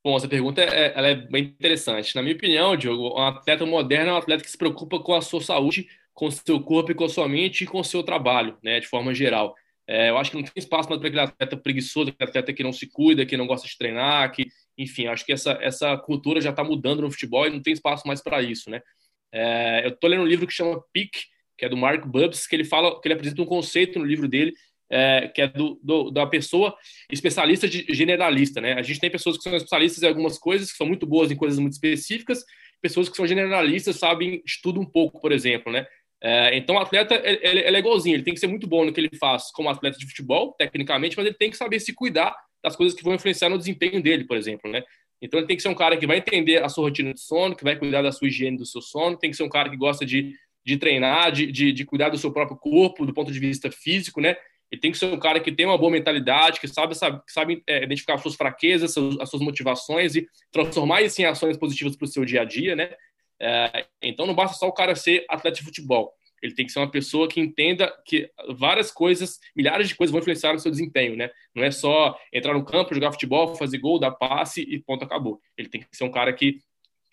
Bom, 0.03 0.17
essa 0.17 0.29
pergunta 0.29 0.61
é, 0.61 0.93
ela 0.97 1.09
é 1.09 1.15
bem 1.15 1.45
interessante. 1.45 2.15
Na 2.15 2.23
minha 2.23 2.35
opinião, 2.35 2.77
Diogo, 2.77 3.19
um 3.19 3.27
atleta 3.27 3.65
moderno 3.65 4.11
é 4.11 4.15
um 4.15 4.19
atleta 4.19 4.45
que 4.45 4.51
se 4.51 4.59
preocupa 4.59 5.01
com 5.01 5.15
a 5.15 5.23
sua 5.23 5.41
saúde, 5.41 5.89
com 6.15 6.31
seu 6.31 6.61
corpo 6.61 6.93
e 6.93 6.95
com 6.95 7.05
a 7.05 7.09
sua 7.09 7.29
mente 7.29 7.65
e 7.65 7.67
com 7.67 7.83
seu 7.83 8.03
trabalho, 8.03 8.57
né, 8.63 8.81
de 8.81 8.87
forma 8.87 9.13
geral. 9.13 9.55
É, 9.87 10.09
eu 10.09 10.17
acho 10.17 10.31
que 10.31 10.37
não 10.37 10.45
tem 10.45 10.53
espaço 10.57 10.89
mais 10.89 10.99
para 10.99 11.09
aquele 11.09 11.23
atleta 11.23 11.57
preguiçoso, 11.57 12.11
aquele 12.11 12.31
atleta 12.31 12.53
que 12.53 12.63
não 12.63 12.73
se 12.73 12.87
cuida, 12.87 13.27
que 13.27 13.37
não 13.37 13.47
gosta 13.47 13.69
de 13.69 13.77
treinar, 13.77 14.33
que, 14.33 14.47
enfim, 14.79 15.07
acho 15.07 15.27
que 15.27 15.33
essa, 15.33 15.59
essa 15.61 15.97
cultura 15.99 16.41
já 16.41 16.51
está 16.51 16.65
mudando 16.65 17.03
no 17.03 17.11
futebol 17.11 17.47
e 17.47 17.51
não 17.51 17.61
tem 17.61 17.75
espaço 17.75 18.07
mais 18.07 18.23
para 18.23 18.41
isso, 18.41 18.71
né? 18.71 18.81
É, 19.31 19.85
eu 19.85 19.91
estou 19.91 20.09
lendo 20.09 20.23
um 20.23 20.27
livro 20.27 20.47
que 20.47 20.55
chama 20.55 20.83
Peak, 20.93 21.25
que 21.59 21.65
é 21.65 21.69
do 21.69 21.77
Mark 21.77 22.07
Bubbs, 22.07 22.47
que 22.47 22.57
ele 22.57 22.65
fala, 22.65 22.99
que 23.01 23.07
ele 23.07 23.15
apresenta 23.15 23.43
um 23.43 23.47
conceito 23.47 23.99
no 23.99 24.05
livro 24.05 24.27
dele, 24.27 24.55
é, 24.89 25.29
que 25.29 25.43
é 25.43 25.49
do, 25.49 25.79
do, 25.83 26.11
da 26.11 26.27
pessoa 26.27 26.75
especialista 27.11 27.69
de 27.69 27.85
generalista, 27.91 28.61
né? 28.61 28.75
A 28.75 28.83
gente 28.83 29.01
tem 29.01 29.11
pessoas 29.11 29.37
que 29.37 29.43
são 29.43 29.55
especialistas 29.55 30.03
em 30.03 30.07
algumas 30.07 30.39
coisas, 30.39 30.71
que 30.71 30.77
são 30.77 30.87
muito 30.87 31.07
boas 31.07 31.31
em 31.31 31.37
coisas 31.37 31.59
muito 31.59 31.73
específicas, 31.73 32.45
pessoas 32.81 33.09
que 33.09 33.17
são 33.17 33.27
generalistas 33.27 33.97
sabem 33.97 34.43
tudo 34.63 34.81
um 34.81 34.85
pouco, 34.85 35.21
por 35.21 35.33
exemplo, 35.33 35.73
né? 35.73 35.87
É, 36.25 36.57
então, 36.57 36.77
o 36.77 36.79
atleta 36.79 37.15
ele, 37.23 37.61
ele, 37.61 37.77
é 37.77 37.79
igualzinho, 37.79 38.17
ele 38.17 38.23
tem 38.23 38.33
que 38.33 38.41
ser 38.41 38.47
muito 38.47 38.67
bom 38.67 38.83
no 38.83 38.93
que 38.95 38.99
ele 38.99 39.11
faz 39.21 39.51
como 39.53 39.69
atleta 39.69 39.99
de 39.99 40.07
futebol, 40.07 40.55
tecnicamente, 40.59 41.19
mas 41.19 41.27
ele 41.27 41.35
tem 41.35 41.51
que 41.51 41.57
saber 41.57 41.79
se 41.81 41.93
cuidar 41.93 42.35
das 42.63 42.75
coisas 42.75 42.97
que 42.97 43.05
vão 43.05 43.15
influenciar 43.15 43.51
no 43.51 43.59
desempenho 43.59 44.03
dele, 44.03 44.25
por 44.25 44.39
exemplo, 44.39 44.71
né? 44.71 44.83
Então, 45.21 45.39
ele 45.39 45.47
tem 45.47 45.55
que 45.55 45.63
ser 45.63 45.69
um 45.69 45.75
cara 45.75 45.99
que 45.99 46.07
vai 46.07 46.17
entender 46.17 46.63
a 46.63 46.69
sua 46.71 46.85
rotina 46.85 47.13
de 47.13 47.21
sono, 47.21 47.55
que 47.55 47.63
vai 47.63 47.77
cuidar 47.77 48.01
da 48.01 48.11
sua 48.11 48.27
higiene 48.27 48.57
do 48.57 48.65
seu 48.65 48.81
sono, 48.81 49.19
tem 49.19 49.31
que 49.31 49.37
ser 49.37 49.43
um 49.43 49.51
cara 49.51 49.69
que 49.69 49.77
gosta 49.77 50.07
de, 50.07 50.33
de 50.65 50.79
treinar, 50.79 51.31
de, 51.31 51.53
de, 51.53 51.73
de 51.73 51.85
cuidar 51.85 52.09
do 52.09 52.17
seu 52.17 52.33
próprio 52.33 52.57
corpo, 52.57 53.05
do 53.05 53.13
ponto 53.13 53.31
de 53.31 53.39
vista 53.39 53.71
físico, 53.71 54.19
né? 54.19 54.35
Ele 54.73 54.81
tem 54.81 54.91
que 54.91 54.99
ser 54.99 55.07
um 55.07 55.19
cara 55.19 55.39
que 55.41 55.53
tem 55.53 55.67
uma 55.67 55.77
boa 55.77 55.93
mentalidade, 55.93 56.59
que 56.59 56.67
sabe, 56.67 56.95
sabe, 56.95 57.21
que 57.25 57.33
sabe 57.33 57.63
é, 57.67 57.85
identificar 57.85 58.15
as 58.15 58.23
suas 58.23 58.35
fraquezas, 58.35 58.97
as 59.21 59.29
suas 59.29 59.43
motivações 59.43 60.17
e 60.17 60.27
transformar 60.51 61.03
isso 61.03 61.21
em 61.21 61.27
ações 61.27 61.59
positivas 61.59 61.95
para 61.97 62.07
o 62.07 62.09
seu 62.09 62.25
dia 62.25 62.41
a 62.41 62.45
dia, 62.45 62.75
né? 62.75 62.91
É, 63.41 63.87
então 64.03 64.27
não 64.27 64.35
basta 64.35 64.57
só 64.57 64.67
o 64.69 64.73
cara 64.73 64.95
ser 64.95 65.25
atleta 65.29 65.59
de 65.59 65.65
futebol. 65.65 66.13
Ele 66.43 66.55
tem 66.55 66.67
que 66.67 66.73
ser 66.73 66.79
uma 66.79 66.91
pessoa 66.91 67.27
que 67.27 67.41
entenda 67.41 67.91
que 68.05 68.31
várias 68.59 68.91
coisas, 68.91 69.41
milhares 69.57 69.89
de 69.89 69.95
coisas 69.95 70.13
vão 70.13 70.21
influenciar 70.21 70.53
no 70.53 70.59
seu 70.59 70.71
desempenho, 70.71 71.17
né? 71.17 71.31
Não 71.55 71.65
é 71.65 71.71
só 71.71 72.19
entrar 72.31 72.53
no 72.53 72.65
campo, 72.65 72.95
jogar 72.95 73.13
futebol, 73.13 73.55
fazer 73.57 73.79
gol, 73.79 73.99
dar 73.99 74.11
passe 74.11 74.61
e 74.61 74.79
ponto, 74.79 75.05
acabou. 75.05 75.41
Ele 75.57 75.69
tem 75.71 75.81
que 75.81 75.87
ser 75.97 76.05
um 76.05 76.11
cara 76.11 76.33
que 76.35 76.59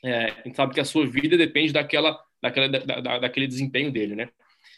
é, 0.03 0.33
sabe 0.53 0.73
que 0.73 0.81
a 0.81 0.85
sua 0.85 1.05
vida 1.07 1.37
depende 1.37 1.71
daquela, 1.71 2.19
daquela, 2.41 2.67
da, 2.67 2.99
da, 2.99 3.19
daquele 3.19 3.47
desempenho 3.47 3.89
dele, 3.89 4.15
né? 4.15 4.27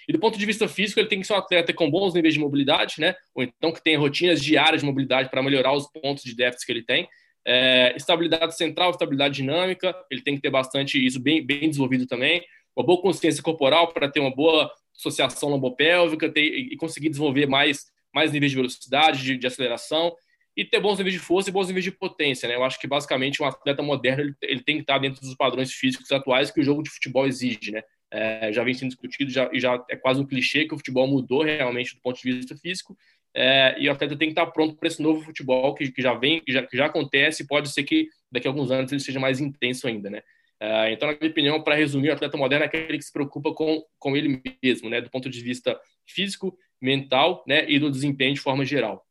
E 0.08 0.12
do 0.12 0.20
ponto 0.20 0.38
de 0.38 0.46
vista 0.46 0.68
físico, 0.68 1.00
ele 1.00 1.08
tem 1.08 1.20
que 1.20 1.26
ser 1.26 1.34
um 1.34 1.38
atleta 1.38 1.74
com 1.74 1.90
bons 1.90 2.14
níveis 2.14 2.34
de 2.34 2.40
mobilidade, 2.40 2.96
né? 3.00 3.16
Ou 3.34 3.44
então 3.44 3.72
que 3.72 3.82
tenha 3.82 3.98
rotinas 3.98 4.44
diárias 4.44 4.82
de 4.82 4.86
mobilidade 4.86 5.30
para 5.30 5.42
melhorar 5.42 5.74
os 5.74 5.88
pontos 5.88 6.24
de 6.24 6.36
déficit 6.36 6.66
que 6.66 6.72
ele 6.72 6.84
tem. 6.84 7.08
É, 7.46 7.94
estabilidade 7.96 8.56
central, 8.56 8.92
estabilidade 8.92 9.36
dinâmica, 9.36 9.96
ele 10.10 10.22
tem 10.22 10.36
que 10.36 10.42
ter 10.42 10.50
bastante 10.50 11.04
isso 11.04 11.20
bem, 11.20 11.46
bem 11.46 11.70
desenvolvido 11.70 12.06
também. 12.06 12.44
Uma 12.76 12.86
boa 12.86 13.02
consciência 13.02 13.44
corporal 13.44 13.92
para 13.94 14.10
ter 14.10 14.20
uma 14.20 14.34
boa 14.34 14.72
associação 14.96 15.50
lombopélvica 15.50 16.30
ter, 16.30 16.42
e 16.42 16.76
conseguir 16.78 17.10
desenvolver 17.10 17.46
mais, 17.46 17.86
mais 18.14 18.32
níveis 18.32 18.52
de 18.52 18.56
velocidade, 18.56 19.24
de, 19.24 19.38
de, 19.38 19.48
aceleração 19.48 20.16
e 20.56 20.64
ter 20.64 20.80
bons 20.80 20.98
níveis 20.98 21.14
de 21.14 21.20
força 21.20 21.50
e 21.50 21.54
bons 21.54 21.68
níveis 21.68 21.84
de 21.84 21.92
potência. 21.92 22.48
Né? 22.48 22.56
Eu 22.56 22.64
acho 22.64 22.80
que 22.80 22.88
basicamente 22.88 23.42
um 23.42 23.46
atleta 23.46 23.82
moderno 23.82 24.24
ele, 24.24 24.36
ele 24.42 24.64
tem 24.64 24.76
que 24.76 24.82
estar 24.82 25.00
dentro 25.00 25.20
dos 25.20 25.36
padrões 25.36 25.72
físicos 25.74 26.12
atuais 26.12 26.52
que 26.52 26.62
o 26.62 26.64
jogo 26.64 26.84
de 26.84 26.92
futebol 26.92 27.26
exige. 27.26 27.72
Né? 27.72 27.82
É, 28.12 28.54
já 28.54 28.64
vem 28.64 28.74
sendo 28.76 28.90
discutido 28.90 29.32
já, 29.32 29.50
e 29.52 29.60
já 29.60 29.84
é 29.90 29.96
quase 29.96 30.22
um 30.22 30.26
clichê 30.26 30.66
que 30.66 30.74
o 30.74 30.78
futebol 30.78 31.08
mudou 31.08 31.44
realmente 31.44 31.96
do 31.96 32.02
ponto 32.02 32.22
de 32.22 32.32
vista 32.32 32.56
físico 32.56 32.96
é, 33.36 33.76
e 33.80 33.90
o 33.90 33.92
atleta 33.92 34.16
tem 34.16 34.28
que 34.28 34.40
estar 34.40 34.46
pronto 34.52 34.76
para 34.76 34.88
esse 34.88 35.02
novo 35.02 35.22
futebol 35.22 35.74
que, 35.74 35.92
que 35.92 36.02
já 36.02 36.14
vem, 36.14 36.40
que 36.42 36.52
já, 36.52 36.66
que 36.66 36.78
já 36.78 36.86
acontece, 36.86 37.48
pode 37.48 37.70
ser 37.70 37.84
que 37.84 38.08
daqui 38.32 38.48
a 38.48 38.52
alguns 38.52 38.70
anos 38.70 38.92
ele 38.92 39.02
seja 39.02 39.20
mais 39.20 39.40
intenso 39.40 39.88
ainda, 39.88 40.10
né? 40.10 40.22
É, 40.60 40.94
então, 40.94 41.10
na 41.10 41.18
minha 41.20 41.32
opinião, 41.32 41.62
para 41.62 41.76
resumir, 41.76 42.10
o 42.10 42.14
atleta 42.14 42.38
moderno 42.38 42.64
é 42.64 42.68
aquele 42.68 42.98
que 42.98 43.04
se 43.04 43.12
preocupa 43.12 43.54
com, 43.54 43.84
com 44.00 44.16
ele 44.16 44.42
mesmo, 44.64 44.90
né? 44.90 45.02
Do 45.02 45.10
ponto 45.10 45.30
de 45.30 45.42
vista 45.42 45.80
físico, 46.06 46.58
mental, 46.82 47.44
né? 47.48 47.70
E 47.70 47.80
do 47.80 47.92
desempenho 47.92 48.34
de 48.34 48.40
forma 48.40 48.64
geral. 48.64 49.06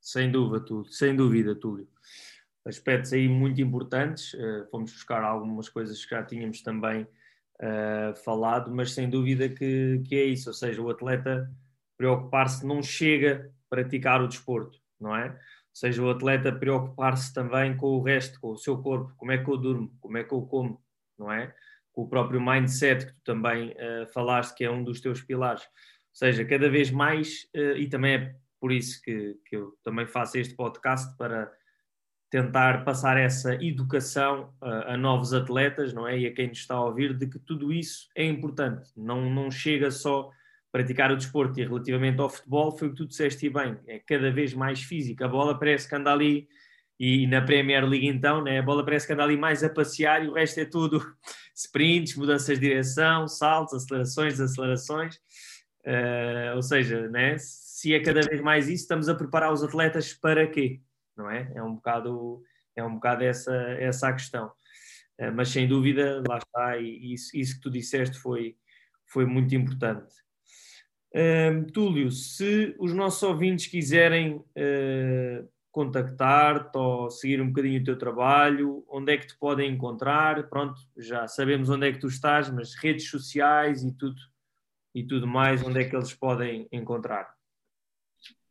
Sem 0.00 0.30
dúvida, 0.30 0.64
Túlio. 0.64 0.90
Sem 0.90 1.14
dúvida, 1.14 1.54
Túlio. 1.54 1.88
Aspectos 2.64 3.12
aí 3.12 3.28
muito 3.28 3.60
importantes. 3.60 4.34
Uh, 4.34 4.66
fomos 4.70 4.92
buscar 4.92 5.22
algumas 5.22 5.68
coisas 5.68 6.04
que 6.04 6.10
já 6.10 6.22
tínhamos 6.24 6.62
também 6.62 7.02
uh, 7.02 8.14
falado, 8.24 8.74
mas 8.74 8.92
sem 8.92 9.10
dúvida 9.10 9.48
que, 9.48 10.00
que 10.08 10.14
é 10.14 10.24
isso. 10.24 10.48
Ou 10.48 10.54
seja, 10.54 10.80
o 10.80 10.90
atleta 10.90 11.50
preocupar-se 12.02 12.66
não 12.66 12.82
chega 12.82 13.48
a 13.48 13.70
praticar 13.70 14.20
o 14.20 14.26
desporto, 14.26 14.76
não 15.00 15.14
é? 15.14 15.28
Ou 15.28 15.36
seja, 15.72 16.02
o 16.02 16.10
atleta 16.10 16.50
preocupar-se 16.50 17.32
também 17.32 17.76
com 17.76 17.86
o 17.86 18.02
resto, 18.02 18.40
com 18.40 18.50
o 18.50 18.56
seu 18.56 18.76
corpo, 18.82 19.14
como 19.16 19.30
é 19.30 19.38
que 19.38 19.48
eu 19.48 19.56
durmo, 19.56 19.96
como 20.00 20.18
é 20.18 20.24
que 20.24 20.34
eu 20.34 20.42
como, 20.42 20.82
não 21.16 21.30
é? 21.30 21.54
Com 21.92 22.02
o 22.02 22.08
próprio 22.08 22.40
mindset 22.40 23.06
que 23.06 23.12
tu 23.12 23.20
também 23.22 23.70
uh, 23.70 24.12
falaste 24.12 24.56
que 24.56 24.64
é 24.64 24.70
um 24.70 24.82
dos 24.82 25.00
teus 25.00 25.22
pilares. 25.22 25.62
Ou 25.62 25.68
seja, 26.14 26.44
cada 26.44 26.68
vez 26.68 26.90
mais, 26.90 27.44
uh, 27.54 27.76
e 27.76 27.88
também 27.88 28.14
é 28.14 28.34
por 28.58 28.72
isso 28.72 29.00
que, 29.00 29.38
que 29.46 29.54
eu 29.54 29.78
também 29.84 30.04
faço 30.04 30.38
este 30.38 30.56
podcast 30.56 31.16
para 31.16 31.52
tentar 32.30 32.84
passar 32.84 33.16
essa 33.16 33.54
educação 33.62 34.52
a, 34.60 34.94
a, 34.94 34.96
novos 34.96 35.32
atletas, 35.32 35.92
não 35.92 36.08
é? 36.08 36.18
E 36.18 36.26
a 36.26 36.34
quem 36.34 36.48
nos 36.48 36.58
está 36.58 36.74
a 36.74 36.84
ouvir, 36.84 37.16
de 37.16 37.28
que 37.28 37.38
tudo 37.38 37.72
isso 37.72 38.08
é 38.16 38.24
importante. 38.24 38.90
Não, 38.96 39.30
não 39.30 39.52
chega 39.52 39.92
só 39.92 40.32
praticar 40.72 41.12
o 41.12 41.16
desporto 41.16 41.60
e 41.60 41.64
relativamente 41.64 42.20
ao 42.20 42.30
futebol, 42.30 42.76
foi 42.76 42.88
o 42.88 42.90
que 42.90 42.96
tu 42.96 43.06
disseste 43.06 43.48
bem, 43.48 43.78
é 43.86 43.98
cada 44.00 44.30
vez 44.32 44.54
mais 44.54 44.82
físico. 44.82 45.22
A 45.22 45.28
bola 45.28 45.58
parece 45.58 45.88
que 45.88 45.94
anda 45.94 46.12
ali, 46.12 46.48
e 46.98 47.26
na 47.26 47.42
Premier 47.42 47.86
League 47.86 48.08
então, 48.08 48.42
né, 48.42 48.58
a 48.58 48.62
bola 48.62 48.84
parece 48.84 49.06
que 49.06 49.12
anda 49.12 49.22
ali 49.22 49.36
mais 49.36 49.62
a 49.62 49.68
passear 49.68 50.24
e 50.24 50.28
o 50.28 50.34
resto 50.34 50.60
é 50.60 50.64
tudo 50.64 51.00
sprints, 51.54 52.16
mudanças 52.16 52.58
de 52.58 52.66
direção, 52.66 53.28
saltos, 53.28 53.74
acelerações, 53.74 54.34
desacelerações. 54.34 55.16
Uh, 55.84 56.56
ou 56.56 56.62
seja, 56.62 57.08
né, 57.08 57.36
se 57.38 57.92
é 57.92 58.00
cada 58.00 58.20
vez 58.22 58.40
mais 58.40 58.68
isso, 58.68 58.82
estamos 58.82 59.08
a 59.08 59.14
preparar 59.14 59.52
os 59.52 59.62
atletas 59.62 60.14
para 60.14 60.46
quê? 60.46 60.80
não 61.16 61.30
é? 61.30 61.50
É 61.54 61.62
um 61.62 61.74
bocado, 61.74 62.42
é 62.74 62.82
um 62.84 62.94
bocado 62.94 63.24
essa, 63.24 63.54
essa 63.78 64.08
a 64.08 64.12
questão. 64.12 64.48
Uh, 65.18 65.32
mas 65.34 65.48
sem 65.48 65.68
dúvida, 65.68 66.22
lá 66.26 66.38
está, 66.38 66.78
e 66.78 67.12
isso, 67.12 67.36
isso 67.36 67.56
que 67.56 67.60
tu 67.60 67.70
disseste 67.70 68.18
foi, 68.18 68.56
foi 69.06 69.26
muito 69.26 69.54
importante. 69.54 70.14
Uh, 71.14 71.70
Túlio, 71.72 72.10
se 72.10 72.74
os 72.78 72.94
nossos 72.94 73.22
ouvintes 73.22 73.66
quiserem 73.66 74.36
uh, 74.36 75.48
contactar-te 75.70 76.76
ou 76.76 77.10
seguir 77.10 77.40
um 77.40 77.48
bocadinho 77.48 77.80
o 77.80 77.84
teu 77.84 77.98
trabalho, 77.98 78.84
onde 78.88 79.12
é 79.12 79.18
que 79.18 79.26
te 79.26 79.38
podem 79.38 79.70
encontrar? 79.70 80.48
Pronto, 80.48 80.80
já 80.96 81.28
sabemos 81.28 81.68
onde 81.68 81.88
é 81.88 81.92
que 81.92 81.98
tu 81.98 82.06
estás, 82.06 82.50
mas 82.50 82.74
redes 82.74 83.08
sociais 83.08 83.82
e 83.82 83.92
tudo, 83.92 84.16
e 84.94 85.02
tudo 85.02 85.26
mais, 85.26 85.62
onde 85.62 85.80
é 85.80 85.84
que 85.84 85.94
eles 85.94 86.14
podem 86.14 86.66
encontrar? 86.72 87.34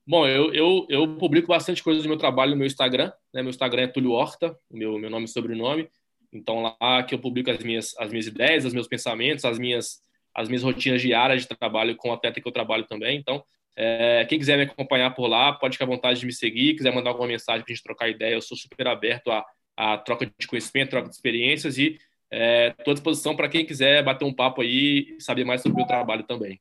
Bom, 0.05 0.27
eu, 0.27 0.53
eu, 0.53 0.85
eu 0.89 1.15
publico 1.17 1.47
bastante 1.47 1.83
coisas 1.83 2.03
do 2.03 2.09
meu 2.09 2.17
trabalho 2.17 2.51
no 2.51 2.57
meu 2.57 2.67
Instagram. 2.67 3.13
Né? 3.33 3.41
Meu 3.41 3.51
Instagram 3.51 3.83
é 3.83 3.87
Túlio 3.87 4.11
Horta, 4.11 4.57
meu, 4.69 4.97
meu 4.97 5.09
nome 5.09 5.25
e 5.25 5.27
sobrenome. 5.27 5.89
Então, 6.33 6.61
lá 6.61 7.03
que 7.03 7.13
eu 7.13 7.19
publico 7.19 7.51
as 7.51 7.59
minhas, 7.59 7.95
as 7.99 8.09
minhas 8.09 8.25
ideias, 8.25 8.65
os 8.65 8.73
meus 8.73 8.87
pensamentos, 8.87 9.45
as 9.45 9.59
minhas, 9.59 10.01
as 10.33 10.47
minhas 10.47 10.63
rotinas 10.63 11.01
diárias 11.01 11.41
de 11.41 11.47
trabalho 11.47 11.95
com 11.95 12.09
o 12.09 12.13
atleta 12.13 12.39
que 12.39 12.47
eu 12.47 12.51
trabalho 12.51 12.85
também. 12.85 13.17
Então, 13.17 13.43
é, 13.75 14.25
quem 14.25 14.37
quiser 14.37 14.57
me 14.57 14.63
acompanhar 14.63 15.11
por 15.11 15.27
lá, 15.27 15.53
pode 15.53 15.73
ficar 15.73 15.85
à 15.85 15.87
vontade 15.87 16.19
de 16.19 16.25
me 16.25 16.33
seguir. 16.33 16.75
Quiser 16.75 16.93
mandar 16.93 17.11
alguma 17.11 17.27
mensagem 17.27 17.63
para 17.63 17.71
a 17.71 17.75
gente 17.75 17.83
trocar 17.83 18.09
ideia, 18.09 18.33
eu 18.33 18.41
sou 18.41 18.57
super 18.57 18.87
aberto 18.87 19.31
a, 19.31 19.45
a 19.77 19.97
troca 19.97 20.25
de 20.25 20.47
conhecimento, 20.47 20.91
troca 20.91 21.09
de 21.09 21.15
experiências 21.15 21.77
e 21.77 21.99
estou 22.31 22.91
é, 22.91 22.91
à 22.91 22.93
disposição 22.93 23.35
para 23.35 23.49
quem 23.49 23.65
quiser 23.65 24.03
bater 24.03 24.25
um 24.25 24.33
papo 24.33 24.61
aí 24.61 25.15
e 25.17 25.21
saber 25.21 25.43
mais 25.43 25.61
sobre 25.61 25.73
o 25.73 25.77
meu 25.77 25.87
trabalho 25.87 26.23
também. 26.23 26.59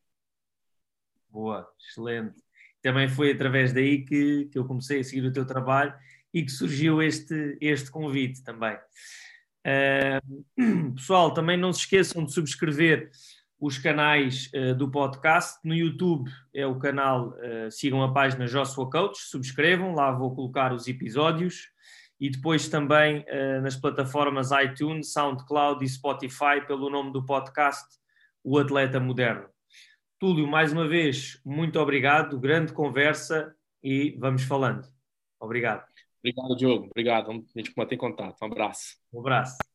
Boa, 1.29 1.69
excelente 1.79 2.35
também 2.83 3.09
foi 3.09 3.33
através 3.33 3.73
daí 3.73 4.05
que, 4.05 4.47
que 4.47 4.59
eu 4.59 4.65
comecei 4.65 5.01
a 5.01 5.05
seguir 5.05 5.27
o 5.27 5.33
teu 5.33 5.47
trabalho 5.47 5.93
e 6.33 6.43
que 6.43 6.51
surgiu 6.51 7.03
este, 7.03 7.57
este 7.61 7.91
convite 7.91 8.43
também. 8.43 8.77
Uh, 9.67 10.93
pessoal, 10.97 11.35
também 11.35 11.57
não 11.57 11.73
se 11.73 11.81
esqueçam 11.81 12.25
de 12.25 12.33
subscrever 12.33 13.11
os 13.61 13.79
canais 13.79 14.51
uh, 14.55 14.75
do 14.75 14.91
podcast. 14.91 15.59
No 15.63 15.75
YouTube 15.75 16.31
é 16.55 16.67
o 16.67 16.79
canal, 16.79 17.29
uh, 17.29 17.71
sigam 17.71 18.03
a 18.03 18.13
página 18.13 18.47
Joshua 18.47 18.89
Coach, 18.89 19.19
subscrevam, 19.19 19.95
lá 19.95 20.11
vou 20.11 20.35
colocar 20.35 20.73
os 20.73 20.89
episódios. 20.89 21.69
E 22.19 22.29
depois 22.29 22.69
também 22.69 23.25
nas 23.63 23.77
plataformas 23.77 24.51
iTunes, 24.51 25.11
SoundCloud 25.11 25.83
e 25.83 25.89
Spotify, 25.89 26.61
pelo 26.67 26.91
nome 26.91 27.15
do 27.15 27.25
podcast, 27.25 27.97
O 28.45 28.59
Atleta 28.59 29.01
Moderno. 29.01 29.49
Túlio, 30.19 30.47
mais 30.47 30.71
uma 30.71 30.87
vez, 30.87 31.41
muito 31.47 31.81
obrigado, 31.81 32.39
grande 32.39 32.75
conversa 32.75 33.57
e 33.83 34.15
vamos 34.19 34.43
falando. 34.43 34.87
Obrigado. 35.41 35.83
Obrigado, 36.19 36.57
Diogo. 36.57 36.87
Obrigado. 36.87 37.31
A 37.31 37.59
gente 37.59 37.73
mantém 37.77 37.97
contato. 37.97 38.37
Um 38.43 38.47
abraço. 38.47 38.97
Um 39.13 39.21
abraço. 39.21 39.70